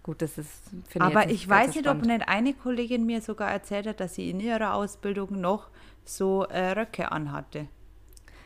gut, 0.02 0.22
das 0.22 0.38
ist 0.38 0.50
finde 0.88 1.06
Aber 1.06 1.30
ich 1.30 1.48
ganz 1.48 1.68
weiß 1.68 1.76
nicht, 1.76 1.88
ob 1.88 1.98
spannend. 1.98 2.06
nicht 2.06 2.28
eine 2.28 2.54
Kollegin 2.54 3.04
mir 3.06 3.20
sogar 3.20 3.50
erzählt 3.50 3.86
hat, 3.86 4.00
dass 4.00 4.14
sie 4.14 4.30
in 4.30 4.40
ihrer 4.40 4.74
Ausbildung 4.74 5.40
noch 5.40 5.68
so 6.04 6.44
äh, 6.44 6.70
Röcke 6.72 7.12
anhatte. 7.12 7.68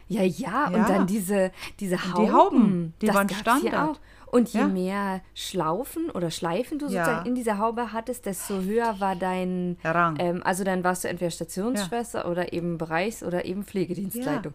Ja, 0.08 0.22
ja, 0.22 0.68
Ja. 0.70 0.78
und 0.78 0.88
dann 0.88 1.06
diese, 1.06 1.52
diese 1.80 1.96
Hauben. 2.12 2.24
die 2.26 2.32
Hauben, 2.32 2.94
die 3.00 3.08
waren 3.08 3.28
Standard. 3.28 4.00
Und 4.32 4.48
je 4.54 4.60
Ja. 4.60 4.66
mehr 4.66 5.20
Schlaufen 5.34 6.10
oder 6.10 6.30
Schleifen 6.30 6.78
du 6.78 6.86
Ja. 6.86 7.04
sozusagen 7.04 7.28
in 7.28 7.34
dieser 7.34 7.58
Haube 7.58 7.92
hattest, 7.92 8.24
desto 8.26 8.62
höher 8.62 8.98
war 8.98 9.14
dein 9.14 9.76
Rang. 9.84 10.16
Ähm, 10.18 10.42
also 10.42 10.64
dann 10.64 10.82
warst 10.82 11.04
du 11.04 11.08
entweder 11.08 11.30
Stationsschwester 11.30 12.26
oder 12.28 12.52
eben 12.54 12.78
Bereichs- 12.78 13.22
oder 13.22 13.44
eben 13.44 13.62
Pflegedienstleitung. 13.62 14.54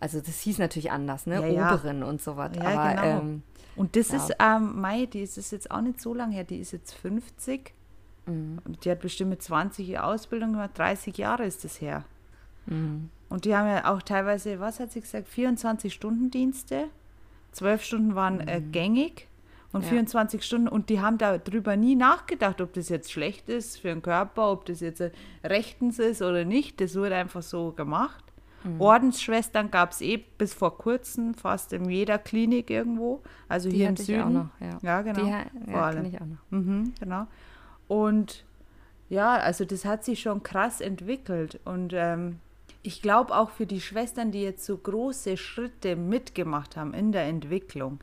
Also 0.00 0.20
das 0.20 0.40
hieß 0.40 0.58
natürlich 0.58 0.90
anders, 0.90 1.26
ne? 1.26 1.34
Ja, 1.42 1.46
ja. 1.46 1.74
Oberin 1.74 2.02
und 2.02 2.22
so 2.22 2.36
was. 2.36 2.56
Ja, 2.56 2.62
Aber 2.62 2.90
genau. 3.02 3.20
ähm, 3.20 3.42
Und 3.76 3.94
das 3.94 4.08
Ja. 4.08 4.16
ist, 4.16 4.32
ähm, 4.40 4.80
Mai, 4.80 5.06
die 5.06 5.20
ist 5.22 5.38
es 5.38 5.50
jetzt 5.52 5.70
auch 5.70 5.82
nicht 5.82 6.00
so 6.00 6.12
lange 6.14 6.34
her, 6.34 6.42
die 6.44 6.58
ist 6.58 6.72
jetzt 6.72 6.94
50. 6.94 7.74
Mhm. 8.26 8.58
Die 8.82 8.90
hat 8.90 9.00
bestimmt 9.00 9.30
mit 9.30 9.42
20 9.42 9.88
ihre 9.90 10.02
Ausbildung 10.04 10.52
gemacht, 10.52 10.70
30 10.76 11.16
Jahre 11.18 11.44
ist 11.44 11.62
das 11.64 11.80
her. 11.80 12.02
Mhm. 12.66 13.10
Und 13.28 13.44
die 13.44 13.54
haben 13.54 13.68
ja 13.68 13.92
auch 13.92 14.02
teilweise, 14.02 14.58
was 14.58 14.80
hat 14.80 14.90
sie 14.90 15.00
gesagt, 15.02 15.28
24-Stunden-Dienste. 15.28 16.88
12 17.52 17.82
Stunden 17.84 18.14
waren 18.14 18.40
äh, 18.46 18.60
gängig 18.60 19.26
und 19.72 19.80
Mhm. 19.80 19.84
Ja. 19.86 19.90
24 19.90 20.42
Stunden. 20.44 20.68
Und 20.68 20.88
die 20.88 21.00
haben 21.00 21.18
darüber 21.18 21.76
nie 21.76 21.94
nachgedacht, 21.96 22.60
ob 22.60 22.72
das 22.72 22.88
jetzt 22.88 23.12
schlecht 23.12 23.48
ist 23.48 23.78
für 23.78 23.88
den 23.88 24.02
Körper, 24.02 24.50
ob 24.52 24.64
das 24.64 24.80
jetzt 24.80 25.00
äh, 25.00 25.10
rechtens 25.44 25.98
ist 25.98 26.22
oder 26.22 26.44
nicht. 26.44 26.80
Das 26.80 26.94
wurde 26.96 27.14
einfach 27.16 27.42
so 27.42 27.72
gemacht. 27.72 28.24
Mhm. 28.64 28.80
Ordensschwestern 28.80 29.70
gab 29.70 29.92
es 29.92 30.00
eh 30.00 30.16
bis 30.16 30.52
vor 30.54 30.78
kurzem 30.78 31.34
fast 31.34 31.72
in 31.72 31.88
jeder 31.90 32.18
Klinik 32.18 32.70
irgendwo. 32.70 33.22
Also 33.48 33.68
die 33.68 33.76
hier 33.76 33.88
im 33.90 33.96
Süden. 33.96 34.22
auch 34.22 34.30
noch, 34.30 34.48
ja. 34.60 34.78
Ja, 34.82 35.02
genau. 35.02 35.24
Die 35.24 35.32
ha- 35.32 35.46
vor 35.64 35.72
ja, 35.74 35.82
allem. 35.84 36.04
ich 36.06 36.16
auch 36.20 36.26
noch. 36.26 36.38
Mhm, 36.58 36.92
genau. 36.98 37.26
Und 37.88 38.44
ja, 39.10 39.34
also 39.36 39.64
das 39.64 39.84
hat 39.84 40.04
sich 40.04 40.20
schon 40.20 40.42
krass 40.42 40.80
entwickelt. 40.80 41.60
Und 41.64 41.92
ähm, 41.94 42.40
ich 42.88 43.02
glaube 43.02 43.36
auch 43.36 43.50
für 43.50 43.66
die 43.66 43.82
Schwestern, 43.82 44.32
die 44.32 44.40
jetzt 44.42 44.64
so 44.64 44.76
große 44.78 45.36
Schritte 45.36 45.94
mitgemacht 45.94 46.74
haben 46.76 46.94
in 46.94 47.12
der 47.12 47.24
Entwicklung, 47.24 48.00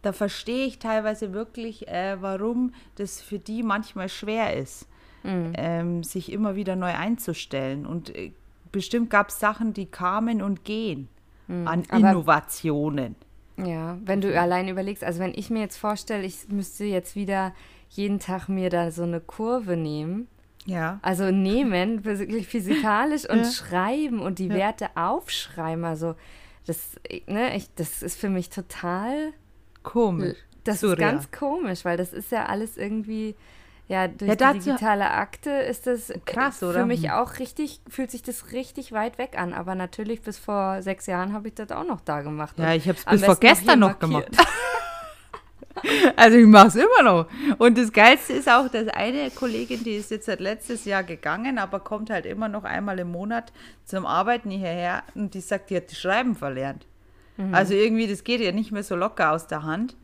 da 0.00 0.12
verstehe 0.12 0.64
ich 0.66 0.78
teilweise 0.78 1.34
wirklich, 1.34 1.86
äh, 1.88 2.16
warum 2.22 2.72
das 2.94 3.20
für 3.20 3.38
die 3.38 3.62
manchmal 3.62 4.08
schwer 4.08 4.56
ist, 4.56 4.88
Mhm. 5.22 5.52
ähm, 5.56 6.02
sich 6.02 6.32
immer 6.32 6.54
wieder 6.56 6.76
neu 6.76 6.92
einzustellen. 6.94 7.84
Und 7.84 8.14
äh, 8.16 8.32
bestimmt 8.72 9.10
gab 9.10 9.28
es 9.28 9.38
Sachen, 9.38 9.74
die 9.74 9.86
kamen 9.86 10.40
und 10.40 10.64
gehen 10.64 11.08
an 11.48 11.80
Mhm. 11.80 11.84
Aber- 11.90 12.10
Innovationen. 12.10 13.16
Ja, 13.58 13.98
wenn 14.04 14.20
du 14.20 14.38
allein 14.38 14.68
überlegst, 14.68 15.04
also 15.04 15.20
wenn 15.20 15.32
ich 15.34 15.48
mir 15.50 15.60
jetzt 15.60 15.76
vorstelle, 15.76 16.24
ich 16.24 16.48
müsste 16.48 16.84
jetzt 16.84 17.16
wieder 17.16 17.52
jeden 17.90 18.18
Tag 18.18 18.48
mir 18.48 18.68
da 18.70 18.90
so 18.90 19.02
eine 19.02 19.20
Kurve 19.20 19.76
nehmen, 19.76 20.28
Ja. 20.66 20.98
also 21.02 21.30
nehmen, 21.30 22.04
wirklich 22.04 22.46
physikalisch 22.48 23.28
und 23.28 23.38
Ja. 23.44 23.50
schreiben 23.50 24.20
und 24.20 24.38
die 24.38 24.48
Ja. 24.48 24.54
Werte 24.54 24.90
aufschreiben, 24.96 25.84
also 25.84 26.14
das, 26.66 26.96
ne, 27.26 27.56
ich, 27.56 27.72
das 27.76 28.02
ist 28.02 28.18
für 28.20 28.28
mich 28.28 28.50
total 28.50 29.32
Komisch. 29.84 30.36
Das 30.64 30.80
Surreal. 30.80 31.14
ist 31.14 31.30
ganz 31.30 31.30
komisch, 31.30 31.84
weil 31.84 31.96
das 31.96 32.12
ist 32.12 32.32
ja 32.32 32.46
alles 32.46 32.76
irgendwie, 32.76 33.36
ja, 33.86 34.08
durch 34.08 34.28
Ja, 34.40 34.52
die 34.52 34.58
digitale 34.58 35.08
Akte 35.12 35.50
ist 35.50 35.86
das 35.86 36.12
Krass, 36.24 36.60
oder? 36.64 36.80
Für 36.80 36.86
mich 36.86 37.12
auch 37.12 37.38
richtig, 37.38 37.80
fühlt 37.88 38.10
sich 38.10 38.24
das 38.24 38.50
richtig 38.50 38.90
weit 38.90 39.16
weg 39.18 39.38
an. 39.38 39.54
Aber 39.54 39.76
natürlich 39.76 40.22
bis 40.22 40.38
vor 40.38 40.82
sechs 40.82 41.06
Jahren 41.06 41.32
habe 41.32 41.46
ich 41.46 41.54
das 41.54 41.70
auch 41.70 41.84
noch 41.86 42.00
da 42.00 42.22
gemacht. 42.22 42.58
Ja, 42.58 42.74
ich 42.74 42.88
habe 42.88 42.98
es 42.98 43.04
bis 43.04 43.24
vor 43.24 43.36
gestern 43.36 43.78
noch 43.78 44.00
gemacht. 44.00 44.26
Also 46.16 46.38
ich 46.38 46.46
mache 46.46 46.68
es 46.68 46.76
immer 46.76 47.02
noch. 47.02 47.26
Und 47.58 47.76
das 47.76 47.92
Geilste 47.92 48.32
ist 48.32 48.48
auch, 48.48 48.68
dass 48.68 48.88
eine 48.88 49.30
Kollegin, 49.30 49.84
die 49.84 49.96
ist 49.96 50.10
jetzt 50.10 50.26
seit 50.26 50.40
letztes 50.40 50.84
Jahr 50.84 51.04
gegangen, 51.04 51.58
aber 51.58 51.80
kommt 51.80 52.10
halt 52.10 52.26
immer 52.26 52.48
noch 52.48 52.64
einmal 52.64 52.98
im 52.98 53.10
Monat 53.12 53.52
zum 53.84 54.06
Arbeiten 54.06 54.50
hierher 54.50 55.02
und 55.14 55.34
die 55.34 55.40
sagt, 55.40 55.70
die 55.70 55.76
hat 55.76 55.90
das 55.90 55.98
Schreiben 55.98 56.34
verlernt. 56.34 56.86
Mhm. 57.36 57.54
Also 57.54 57.74
irgendwie, 57.74 58.06
das 58.06 58.24
geht 58.24 58.40
ja 58.40 58.52
nicht 58.52 58.72
mehr 58.72 58.82
so 58.82 58.96
locker 58.96 59.32
aus 59.32 59.46
der 59.46 59.62
Hand. 59.62 59.96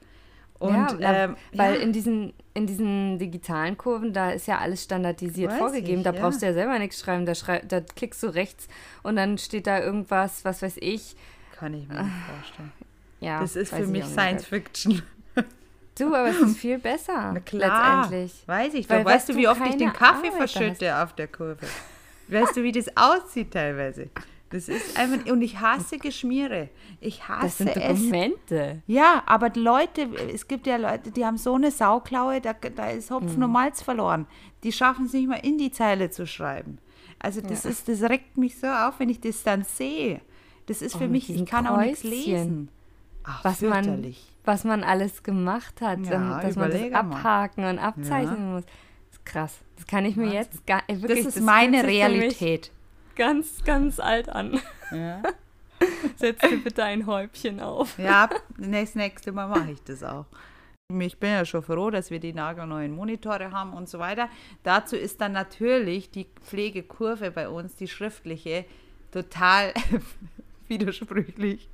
Und 0.58 1.00
ja, 1.00 1.24
ähm, 1.24 1.36
weil 1.54 1.74
ja, 1.74 1.80
in 1.80 1.92
diesen, 1.92 2.34
in 2.54 2.66
diesen 2.68 3.18
digitalen 3.18 3.76
Kurven, 3.76 4.12
da 4.12 4.30
ist 4.30 4.46
ja 4.46 4.58
alles 4.58 4.84
standardisiert 4.84 5.50
Weiß 5.50 5.58
vorgegeben. 5.58 5.98
ich, 5.98 6.04
da 6.04 6.12
ja. 6.12 6.20
brauchst 6.20 6.40
du 6.40 6.46
ja 6.46 6.52
selber 6.52 6.78
nichts 6.78 7.00
schreiben. 7.00 7.26
Da, 7.26 7.34
schrei 7.34 7.62
da 7.66 7.80
klickst 7.80 8.22
du 8.22 8.28
rechts 8.28 8.68
und 9.02 9.16
dann 9.16 9.38
steht 9.38 9.66
da 9.66 9.80
irgendwas, 9.80 10.44
was 10.44 10.62
weiß 10.62 10.76
ich. 10.80 11.16
kann 11.58 11.74
ich 11.74 11.88
mir 11.88 12.02
nicht 12.02 12.12
vorstellen. 12.32 12.72
Ja, 13.18 13.40
Das 13.40 13.56
ist 13.56 13.74
für 13.74 13.82
ich 13.82 13.88
mich. 13.88 14.04
Science 14.04 14.46
Fiction. 14.46 15.02
Du, 15.98 16.06
aber 16.14 16.28
es 16.28 16.38
ist 16.40 16.56
viel 16.58 16.78
besser. 16.78 17.30
Na 17.34 17.40
klar, 17.40 18.02
Letztendlich. 18.10 18.42
weiß 18.48 18.74
ich. 18.74 18.88
Weil 18.90 19.04
weißt 19.04 19.28
du, 19.28 19.36
wie 19.36 19.46
oft 19.48 19.60
ich 19.66 19.76
den 19.76 19.92
Kaffee 19.92 20.28
Arbeit 20.28 20.40
hast. 20.42 20.52
verschütte 20.52 20.96
auf 21.02 21.12
der 21.14 21.28
Kurve? 21.28 21.66
Weißt 22.28 22.56
du, 22.56 22.62
wie 22.62 22.72
das 22.72 22.86
aussieht 22.96 23.50
teilweise? 23.52 24.08
Das 24.50 24.68
ist 24.68 24.98
einfach, 24.98 25.24
und 25.32 25.40
ich 25.42 25.60
hasse 25.60 25.96
Geschmiere. 25.98 26.68
Ich 27.00 27.26
hasse 27.26 27.46
Das 27.46 27.58
sind 27.58 27.68
es. 27.76 28.00
Dokumente. 28.00 28.82
Ja, 28.86 29.22
aber 29.26 29.48
die 29.50 29.60
Leute, 29.60 30.08
es 30.32 30.46
gibt 30.46 30.66
ja 30.66 30.76
Leute, 30.76 31.10
die 31.10 31.24
haben 31.24 31.38
so 31.38 31.54
eine 31.54 31.70
Sauklaue, 31.70 32.40
da, 32.40 32.52
da 32.52 32.90
ist 32.90 33.10
Hopfen 33.10 33.36
Mhm. 33.36 33.42
und 33.44 33.52
Malz 33.52 33.80
verloren. 33.82 34.26
Die 34.62 34.72
schaffen 34.72 35.06
es 35.06 35.14
nicht 35.14 35.26
mal 35.28 35.36
in 35.42 35.56
die 35.58 35.70
Zeile 35.70 36.10
zu 36.10 36.26
schreiben. 36.26 36.78
Also 37.18 37.40
das 37.40 37.64
ist, 37.64 37.88
das 37.88 38.02
regt 38.02 38.36
mich 38.36 38.58
so 38.58 38.66
auf, 38.66 38.98
wenn 38.98 39.08
ich 39.08 39.20
das 39.20 39.42
dann 39.42 39.62
sehe. 39.64 40.20
Das 40.66 40.82
ist 40.82 40.92
für 40.92 40.98
Oh, 40.98 41.02
mit 41.02 41.12
mich, 41.12 41.30
ich 41.30 41.46
kann 41.46 41.66
auch 41.66 41.78
nichts 41.78 42.02
Kreuzchen. 42.02 42.20
lesen. 42.24 42.68
Ach, 43.24 43.44
Was 43.44 43.60
man. 43.62 44.14
Was 44.44 44.64
man 44.64 44.82
alles 44.84 45.22
gemacht 45.22 45.80
hat, 45.80 46.00
Ja, 46.00 46.10
dann, 46.10 46.30
dass 46.40 46.56
man 46.56 46.70
das 46.70 46.76
überlege 46.80 46.90
mal. 46.90 47.00
abhaken 47.16 47.64
und 47.64 47.78
abzeichnen 47.78 48.52
muss. 48.54 48.64
Das 48.64 49.18
ist 49.18 49.24
krass. 49.26 49.58
Das 49.76 49.86
kann 49.86 50.04
ich 50.04 50.16
mir 50.16 50.24
Wahnsinn. 50.24 50.38
jetzt 50.40 50.66
gar 50.66 50.82
äh, 50.88 50.96
Das 50.96 51.18
ist 51.18 51.34
fühlt 51.34 51.44
meine 51.46 51.84
Realität. 51.84 52.70
Ganz, 53.16 53.62
ganz 53.64 54.00
alt 54.00 54.28
an. 54.28 54.60
Ja. 54.90 55.22
Setz 56.16 56.40
dir 56.40 56.58
bitte 56.62 56.84
ein 56.84 57.06
Häubchen 57.06 57.60
auf. 57.60 57.98
Ja, 57.98 58.28
das 58.56 58.94
nächste 58.94 59.32
Mal 59.32 59.48
mache 59.48 59.72
ich 59.72 59.82
das 59.82 60.02
auch. 60.04 60.26
Ich 61.00 61.18
bin 61.18 61.30
ja 61.30 61.44
schon 61.44 61.62
froh, 61.62 61.90
dass 61.90 62.10
wir 62.10 62.20
die 62.20 62.32
nagelneuen 62.34 62.92
Monitore 62.94 63.50
haben 63.50 63.72
und 63.72 63.88
so 63.88 63.98
weiter. 63.98 64.28
Dazu 64.62 64.94
ist 64.96 65.20
dann 65.20 65.32
natürlich 65.32 66.10
die 66.10 66.26
Pflegekurve 66.44 67.30
bei 67.30 67.48
uns, 67.48 67.74
die 67.76 67.88
schriftliche, 67.88 68.64
total 69.10 69.72
widersprüchlich. 70.68 71.68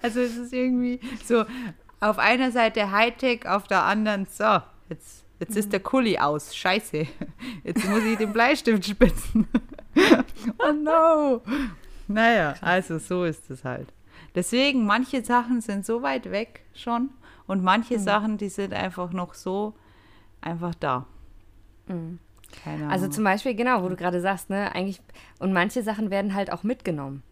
Also 0.00 0.20
es 0.20 0.36
ist 0.36 0.52
irgendwie 0.52 1.00
so 1.24 1.44
auf 2.02 2.18
einer 2.18 2.50
Seite 2.50 2.90
Hightech, 2.90 3.46
auf 3.46 3.68
der 3.68 3.84
anderen 3.84 4.26
so, 4.26 4.60
jetzt, 4.88 5.24
jetzt 5.38 5.56
ist 5.56 5.72
der 5.72 5.80
Kuli 5.80 6.18
aus, 6.18 6.54
scheiße. 6.54 7.06
Jetzt 7.64 7.88
muss 7.88 8.02
ich 8.02 8.18
den 8.18 8.32
Bleistift 8.32 8.84
spitzen. 8.84 9.46
oh 10.58 10.72
no. 10.72 11.42
Naja, 12.08 12.54
also 12.60 12.98
so 12.98 13.24
ist 13.24 13.48
es 13.50 13.64
halt. 13.64 13.92
Deswegen, 14.34 14.84
manche 14.84 15.24
Sachen 15.24 15.60
sind 15.60 15.86
so 15.86 16.02
weit 16.02 16.30
weg 16.30 16.62
schon 16.74 17.10
und 17.46 17.62
manche 17.62 17.98
Sachen, 18.00 18.36
die 18.36 18.48
sind 18.48 18.74
einfach 18.74 19.12
noch 19.12 19.34
so 19.34 19.74
einfach 20.40 20.74
da. 20.74 21.06
Keine 21.86 22.78
Ahnung. 22.78 22.90
Also 22.90 23.08
zum 23.08 23.22
Beispiel, 23.22 23.54
genau, 23.54 23.82
wo 23.82 23.88
du 23.88 23.96
gerade 23.96 24.20
sagst, 24.20 24.50
ne, 24.50 24.74
eigentlich, 24.74 25.00
und 25.38 25.52
manche 25.52 25.82
Sachen 25.82 26.10
werden 26.10 26.34
halt 26.34 26.52
auch 26.52 26.64
mitgenommen. 26.64 27.22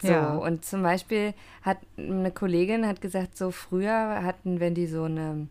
So, 0.00 0.08
Ja. 0.08 0.34
und 0.36 0.64
zum 0.64 0.82
Beispiel 0.82 1.34
hat 1.62 1.78
eine 1.96 2.30
Kollegin 2.30 2.86
hat 2.86 3.00
gesagt, 3.00 3.36
so 3.36 3.50
früher 3.50 4.22
hatten, 4.22 4.60
wenn 4.60 4.74
die 4.74 4.86
so 4.86 5.04
eine, 5.04 5.48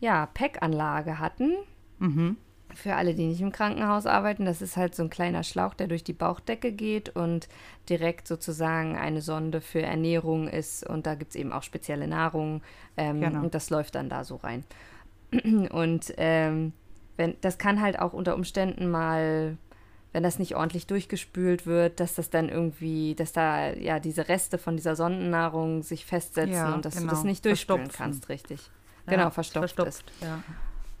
ja, 0.00 0.26
Pack-Anlage 0.32 1.18
hatten, 1.18 1.52
mhm. 1.98 2.36
für 2.74 2.94
alle, 2.94 3.14
die 3.14 3.26
nicht 3.26 3.40
im 3.40 3.52
Krankenhaus 3.52 4.06
arbeiten, 4.06 4.44
das 4.44 4.60
ist 4.62 4.76
halt 4.76 4.94
so 4.94 5.02
ein 5.02 5.10
kleiner 5.10 5.42
Schlauch, 5.42 5.74
der 5.74 5.86
durch 5.88 6.04
die 6.04 6.12
Bauchdecke 6.12 6.72
geht 6.72 7.10
und 7.16 7.48
direkt 7.88 8.26
sozusagen 8.28 8.96
eine 8.96 9.20
Sonde 9.22 9.60
für 9.60 9.82
Ernährung 9.82 10.48
ist. 10.48 10.86
Und 10.86 11.06
da 11.06 11.14
gibt 11.14 11.30
es 11.30 11.36
eben 11.36 11.52
auch 11.52 11.62
spezielle 11.62 12.08
Nahrung. 12.08 12.62
Ähm, 12.96 13.20
Genau. 13.20 13.40
Und 13.42 13.54
das 13.54 13.70
läuft 13.70 13.94
dann 13.94 14.08
da 14.08 14.24
so 14.24 14.36
rein. 14.36 14.64
Und 15.70 16.12
ähm, 16.18 16.72
wenn, 17.16 17.34
das 17.40 17.56
kann 17.58 17.80
halt 17.80 17.98
auch 17.98 18.12
unter 18.12 18.34
Umständen 18.34 18.90
mal, 18.90 19.56
wenn 20.12 20.22
das 20.22 20.38
nicht 20.38 20.56
ordentlich 20.56 20.86
durchgespült 20.86 21.66
wird, 21.66 22.00
dass 22.00 22.14
das 22.14 22.30
dann 22.30 22.48
irgendwie, 22.48 23.14
dass 23.14 23.32
da 23.32 23.72
ja 23.72 24.00
diese 24.00 24.28
Reste 24.28 24.56
von 24.58 24.76
dieser 24.76 24.96
Sondennahrung 24.96 25.82
sich 25.82 26.06
festsetzen 26.06 26.54
Ja, 26.54 26.74
und 26.74 26.84
dass 26.84 26.94
du 26.94 27.00
genau. 27.00 27.12
das 27.12 27.24
nicht 27.24 27.44
durchspülen 27.44 27.88
kannst, 27.88 28.28
richtig. 28.28 28.70
Ja, 29.06 29.12
Genau, 29.12 29.30
verstopft, 29.30 29.74
verstopft. 29.74 30.10
ist. 30.20 30.22
Ja. 30.22 30.42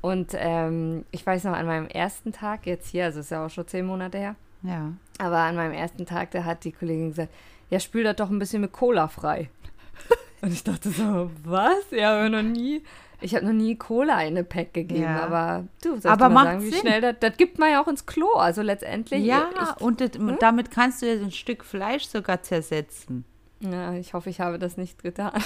Und 0.02 0.32
ähm, 0.34 1.04
ich 1.10 1.26
weiß 1.26 1.44
noch, 1.44 1.54
an 1.54 1.66
meinem 1.66 1.86
ersten 1.88 2.32
Tag 2.32 2.66
jetzt 2.66 2.88
hier, 2.88 3.04
also 3.06 3.20
ist 3.20 3.30
ja 3.30 3.44
auch 3.44 3.50
schon 3.50 3.66
zehn 3.66 3.86
Monate 3.86 4.18
her, 4.18 4.36
ja. 4.62 4.92
aber 5.18 5.38
an 5.38 5.56
meinem 5.56 5.72
ersten 5.72 6.06
Tag, 6.06 6.30
da 6.32 6.44
hat 6.44 6.62
die 6.64 6.72
Kollegin 6.72 7.08
gesagt, 7.10 7.32
ja, 7.70 7.80
spül 7.80 8.04
das 8.04 8.16
doch 8.16 8.30
ein 8.30 8.38
bisschen 8.38 8.60
mit 8.60 8.72
Cola 8.72 9.08
frei. 9.08 9.50
Und 10.42 10.52
ich 10.52 10.62
dachte 10.62 10.90
so, 10.90 11.30
was? 11.42 11.90
Ja, 11.90 12.14
aber 12.14 12.28
noch 12.28 12.42
nie. 12.42 12.82
Ich 13.20 13.34
habe 13.34 13.46
noch 13.46 13.52
nie 13.52 13.76
Cola 13.76 14.20
in 14.22 14.28
eine 14.28 14.44
Pack 14.44 14.74
gegeben, 14.74 15.02
Ja. 15.02 15.22
aber 15.24 15.64
du, 15.82 15.98
soll 16.00 16.10
Aber 16.10 16.28
dir 16.28 16.34
mal 16.34 16.44
sagen, 16.44 16.62
wie 16.62 16.70
Sinn. 16.70 16.80
schnell 16.80 17.00
das, 17.00 17.16
das 17.20 17.36
gibt 17.36 17.58
man 17.58 17.70
ja 17.70 17.82
auch 17.82 17.88
ins 17.88 18.04
Klo, 18.06 18.32
also 18.34 18.60
letztendlich. 18.62 19.24
Ja, 19.24 19.48
ich, 19.54 19.80
und 19.82 20.00
das, 20.00 20.10
damit 20.40 20.70
kannst 20.70 21.00
du 21.02 21.06
ja 21.06 21.20
ein 21.22 21.32
Stück 21.32 21.64
Fleisch 21.64 22.04
sogar 22.06 22.42
zersetzen. 22.42 23.24
ja, 23.60 23.94
ich 23.94 24.12
hoffe, 24.14 24.28
ich 24.30 24.40
habe 24.40 24.58
das 24.58 24.76
nicht 24.76 25.02
getan. 25.02 25.32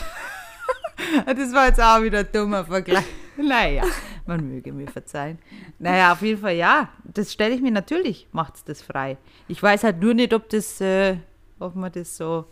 Das 1.26 1.52
war 1.54 1.66
jetzt 1.66 1.80
auch 1.80 2.02
wieder 2.02 2.20
ein 2.20 2.28
dummer 2.32 2.64
Vergleich. 2.64 3.04
Naja, 3.36 3.84
man 4.26 4.46
möge 4.46 4.70
mir 4.70 4.86
verzeihen. 4.86 5.38
Naja, 5.78 6.12
auf 6.12 6.20
jeden 6.20 6.40
Fall 6.42 6.54
ja. 6.56 6.90
Das 7.04 7.32
stelle 7.32 7.54
ich 7.54 7.62
mir 7.62 7.70
natürlich, 7.70 8.28
macht 8.32 8.56
es 8.56 8.64
das 8.64 8.82
frei. 8.82 9.16
Ich 9.48 9.62
weiß 9.62 9.82
halt 9.82 10.00
nur 10.00 10.12
nicht, 10.12 10.34
ob 10.34 10.50
das, 10.50 10.78
äh, 10.82 11.16
ob 11.58 11.74
man 11.74 11.90
das 11.90 12.16
so. 12.18 12.44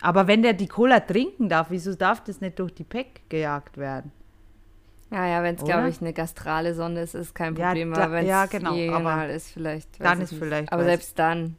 Aber 0.00 0.26
wenn 0.26 0.42
der 0.42 0.52
die 0.52 0.68
Cola 0.68 1.00
trinken 1.00 1.48
darf, 1.48 1.68
wieso 1.70 1.94
darf 1.94 2.22
das 2.22 2.40
nicht 2.40 2.58
durch 2.58 2.72
die 2.74 2.84
Pack 2.84 3.28
gejagt 3.28 3.76
werden? 3.78 4.12
Ja, 5.10 5.26
ja, 5.26 5.42
wenn 5.42 5.54
es, 5.54 5.64
glaube 5.64 5.88
ich, 5.88 6.00
eine 6.02 6.12
gastrale 6.12 6.74
Sonde 6.74 7.00
ist, 7.00 7.14
ist 7.14 7.34
kein 7.34 7.56
Ja, 7.56 7.68
Problem. 7.68 7.92
da- 7.94 8.02
aber 8.04 8.12
wenn 8.12 8.24
es 8.24 8.28
ja, 8.28 8.46
genau, 8.46 8.92
aber 8.94 9.28
ist, 9.28 9.50
vielleicht. 9.50 9.88
dann 10.04 10.20
ist 10.20 10.32
ich 10.32 10.38
nicht. 10.38 10.46
vielleicht 10.48 10.72
Aber 10.72 10.84
selbst 10.84 11.18
dann, 11.18 11.56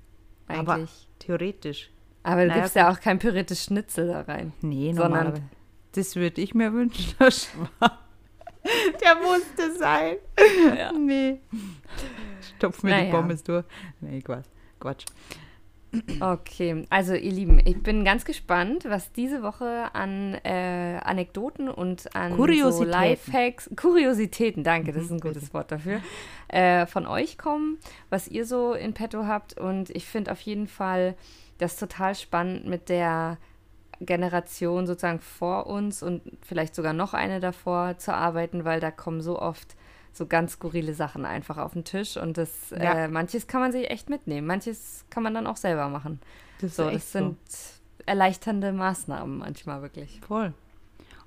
Aber 0.48 0.74
eigentlich. 0.74 1.10
theoretisch. 1.18 1.90
Aber, 2.22 2.42
du 2.44 2.48
naja, 2.50 2.62
gibst 2.62 2.76
ja 2.76 2.92
auch 2.92 3.00
kein 3.00 3.18
püriertes 3.18 3.64
Schnitzel 3.64 4.08
da 4.08 4.22
rein. 4.22 4.54
Nee, 4.62 4.94
Sondern-. 4.94 5.50
Das 5.94 6.16
würde 6.16 6.40
ich 6.42 6.54
mir 6.54 6.72
wünschen, 6.74 7.16
der 7.20 7.32
Schwan. 7.32 7.70
Der 9.02 9.16
musste 9.16 9.76
sein. 9.80 10.18
Ja. 10.78 10.92
Nee. 10.92 11.40
Stopf 12.58 12.84
mir 12.84 12.92
die 12.96 13.02
Naja. 13.06 13.12
Pommes 13.16 13.42
durch. 13.44 13.66
Nee, 14.02 14.22
Quatsch. 14.22 14.46
Quatsch. 14.80 15.06
Okay, 16.20 16.86
also 16.90 17.14
ihr 17.16 17.32
Lieben, 17.32 17.60
ich 17.66 17.82
bin 17.82 18.04
ganz 18.06 18.24
gespannt, 18.26 18.86
was 18.88 19.12
diese 19.12 19.42
Woche 19.42 19.90
an 19.94 20.36
äh, 20.44 21.00
Anekdoten 21.04 21.68
und 21.70 22.16
an 22.16 22.36
so. 22.36 22.84
Lifehacks, 22.84 23.70
Kuriositäten, 23.76 24.64
danke, 24.64 24.92
das 24.92 25.06
ist 25.06 25.12
ein 25.12 25.16
Mhm, 25.18 25.22
gutes 25.22 25.54
Wort 25.54 25.72
dafür, 25.72 26.02
äh, 26.50 26.86
von 26.86 27.08
euch 27.08 27.38
kommen, 27.38 27.78
was 28.10 28.28
ihr 28.28 28.46
so 28.46 28.74
in 28.74 28.94
petto 28.94 29.26
habt. 29.26 29.60
Und 29.60 29.90
ich 29.92 30.06
finde 30.06 30.32
auf 30.32 30.42
jeden 30.42 30.68
Fall 30.68 31.16
das 31.58 31.76
total 31.76 32.14
spannend 32.16 32.68
mit 32.68 32.90
der 32.90 33.38
Generation 34.00 34.88
sozusagen 34.88 35.20
vor 35.20 35.68
uns 35.68 36.04
und 36.04 36.22
vielleicht 36.42 36.76
sogar 36.76 36.94
noch 36.94 37.14
eine 37.14 37.40
davor 37.40 37.98
zu 37.98 38.14
arbeiten, 38.14 38.64
weil 38.64 38.80
da 38.80 38.92
kommen 38.92 39.22
so 39.22 39.40
oft 39.42 39.76
so 40.14 40.26
ganz 40.26 40.54
skurrile 40.54 40.94
Sachen 40.94 41.26
einfach 41.26 41.58
auf 41.58 41.74
den 41.74 41.84
Tisch 41.84 42.18
und 42.18 42.38
das 42.38 42.50
Ja. 42.72 43.06
äh, 43.06 43.08
manches 43.08 43.48
kann 43.48 43.62
man 43.62 43.72
sich 43.72 43.90
echt 43.90 44.10
mitnehmen, 44.10 44.48
manches 44.48 45.06
kann 45.10 45.24
man 45.24 45.34
dann 45.34 45.48
auch 45.48 45.58
selber 45.58 45.88
machen. 45.90 46.20
Das 46.62 46.76
So, 46.76 46.90
das 46.90 47.12
sind 47.12 47.38
erleichternde 48.06 48.72
Maßnahmen 48.72 49.38
manchmal 49.38 49.82
wirklich. 49.82 50.20
Voll. 50.28 50.54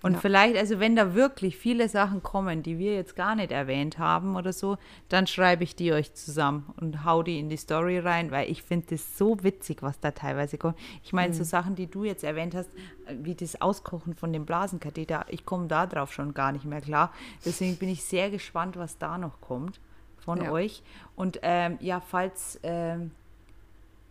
Und 0.02 0.14
Ja. 0.14 0.18
vielleicht, 0.20 0.56
also 0.56 0.80
wenn 0.80 0.96
da 0.96 1.14
wirklich 1.14 1.56
viele 1.56 1.88
Sachen 1.88 2.22
kommen, 2.22 2.62
die 2.64 2.78
wir 2.78 2.94
jetzt 2.94 3.14
gar 3.14 3.36
nicht 3.36 3.52
erwähnt 3.52 3.98
haben 3.98 4.34
oder 4.36 4.52
so, 4.52 4.76
dann 5.08 5.26
schreibe 5.28 5.62
ich 5.62 5.76
die 5.76 5.92
euch 5.92 6.12
zusammen 6.14 6.72
und 6.80 7.04
hau 7.04 7.22
die 7.22 7.38
in 7.38 7.48
die 7.48 7.56
Story 7.56 7.98
rein, 8.00 8.30
weil 8.32 8.50
ich 8.50 8.62
finde 8.64 8.86
das 8.90 9.16
so 9.16 9.42
witzig, 9.44 9.80
was 9.82 10.00
da 10.00 10.10
teilweise 10.10 10.58
kommt. 10.58 10.76
Ich 11.04 11.12
meine, 11.12 11.28
Mhm. 11.32 11.36
so 11.38 11.44
Sachen, 11.44 11.76
die 11.76 11.86
du 11.86 12.02
jetzt 12.04 12.24
erwähnt 12.24 12.54
hast, 12.54 12.68
äh, 13.06 13.14
wie 13.22 13.34
das 13.36 13.60
Auskochen 13.60 14.14
von 14.14 14.32
dem 14.32 14.44
Blasenkatheter, 14.44 15.26
ich 15.28 15.44
komme 15.46 15.68
da 15.68 15.86
drauf 15.86 16.12
schon 16.12 16.34
gar 16.34 16.50
nicht 16.52 16.64
mehr 16.64 16.80
klar. 16.80 17.12
Deswegen 17.44 17.76
bin 17.76 17.88
ich 17.88 18.02
sehr 18.02 18.30
gespannt, 18.30 18.76
was 18.76 18.98
da 18.98 19.18
noch 19.18 19.40
kommt 19.40 19.78
von 20.18 20.42
Ja. 20.42 20.50
euch. 20.50 20.82
Und 21.14 21.38
ähm, 21.42 21.78
ja, 21.80 22.00
falls, 22.00 22.58
ähm, 22.64 23.12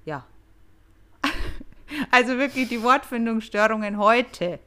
ja, 0.06 0.26
also 2.12 2.38
wirklich 2.38 2.70
die 2.70 2.82
Wortfindungsstörungen 2.82 3.98
heute, 3.98 4.60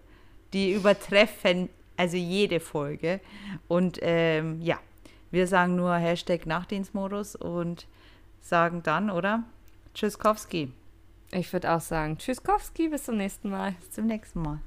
die 0.55 0.73
übertreffen 0.73 1.69
also 1.97 2.17
jede 2.17 2.61
Folge. 2.61 3.21
Und 3.69 3.99
ähm, 4.03 4.61
ja, 4.61 4.79
wir 5.31 5.47
sagen 5.47 5.77
nur 5.77 5.95
Hashtag 5.95 6.47
Nachtdienstmodus 6.47 7.37
und 7.37 7.87
sagen 8.40 8.83
dann, 8.83 9.11
oder? 9.11 9.45
Tschüsskowski. 9.95 10.73
Ich 11.33 11.53
würde 11.53 11.73
auch 11.73 11.81
sagen, 11.81 12.19
Tschüsskowski, 12.19 12.88
bis 12.88 13.05
zum 13.05 13.17
nächsten 13.17 13.51
Mal. 13.51 13.73
Bis 13.81 13.90
zum 13.93 14.07
nächsten 14.07 14.43
Mal. 14.43 14.61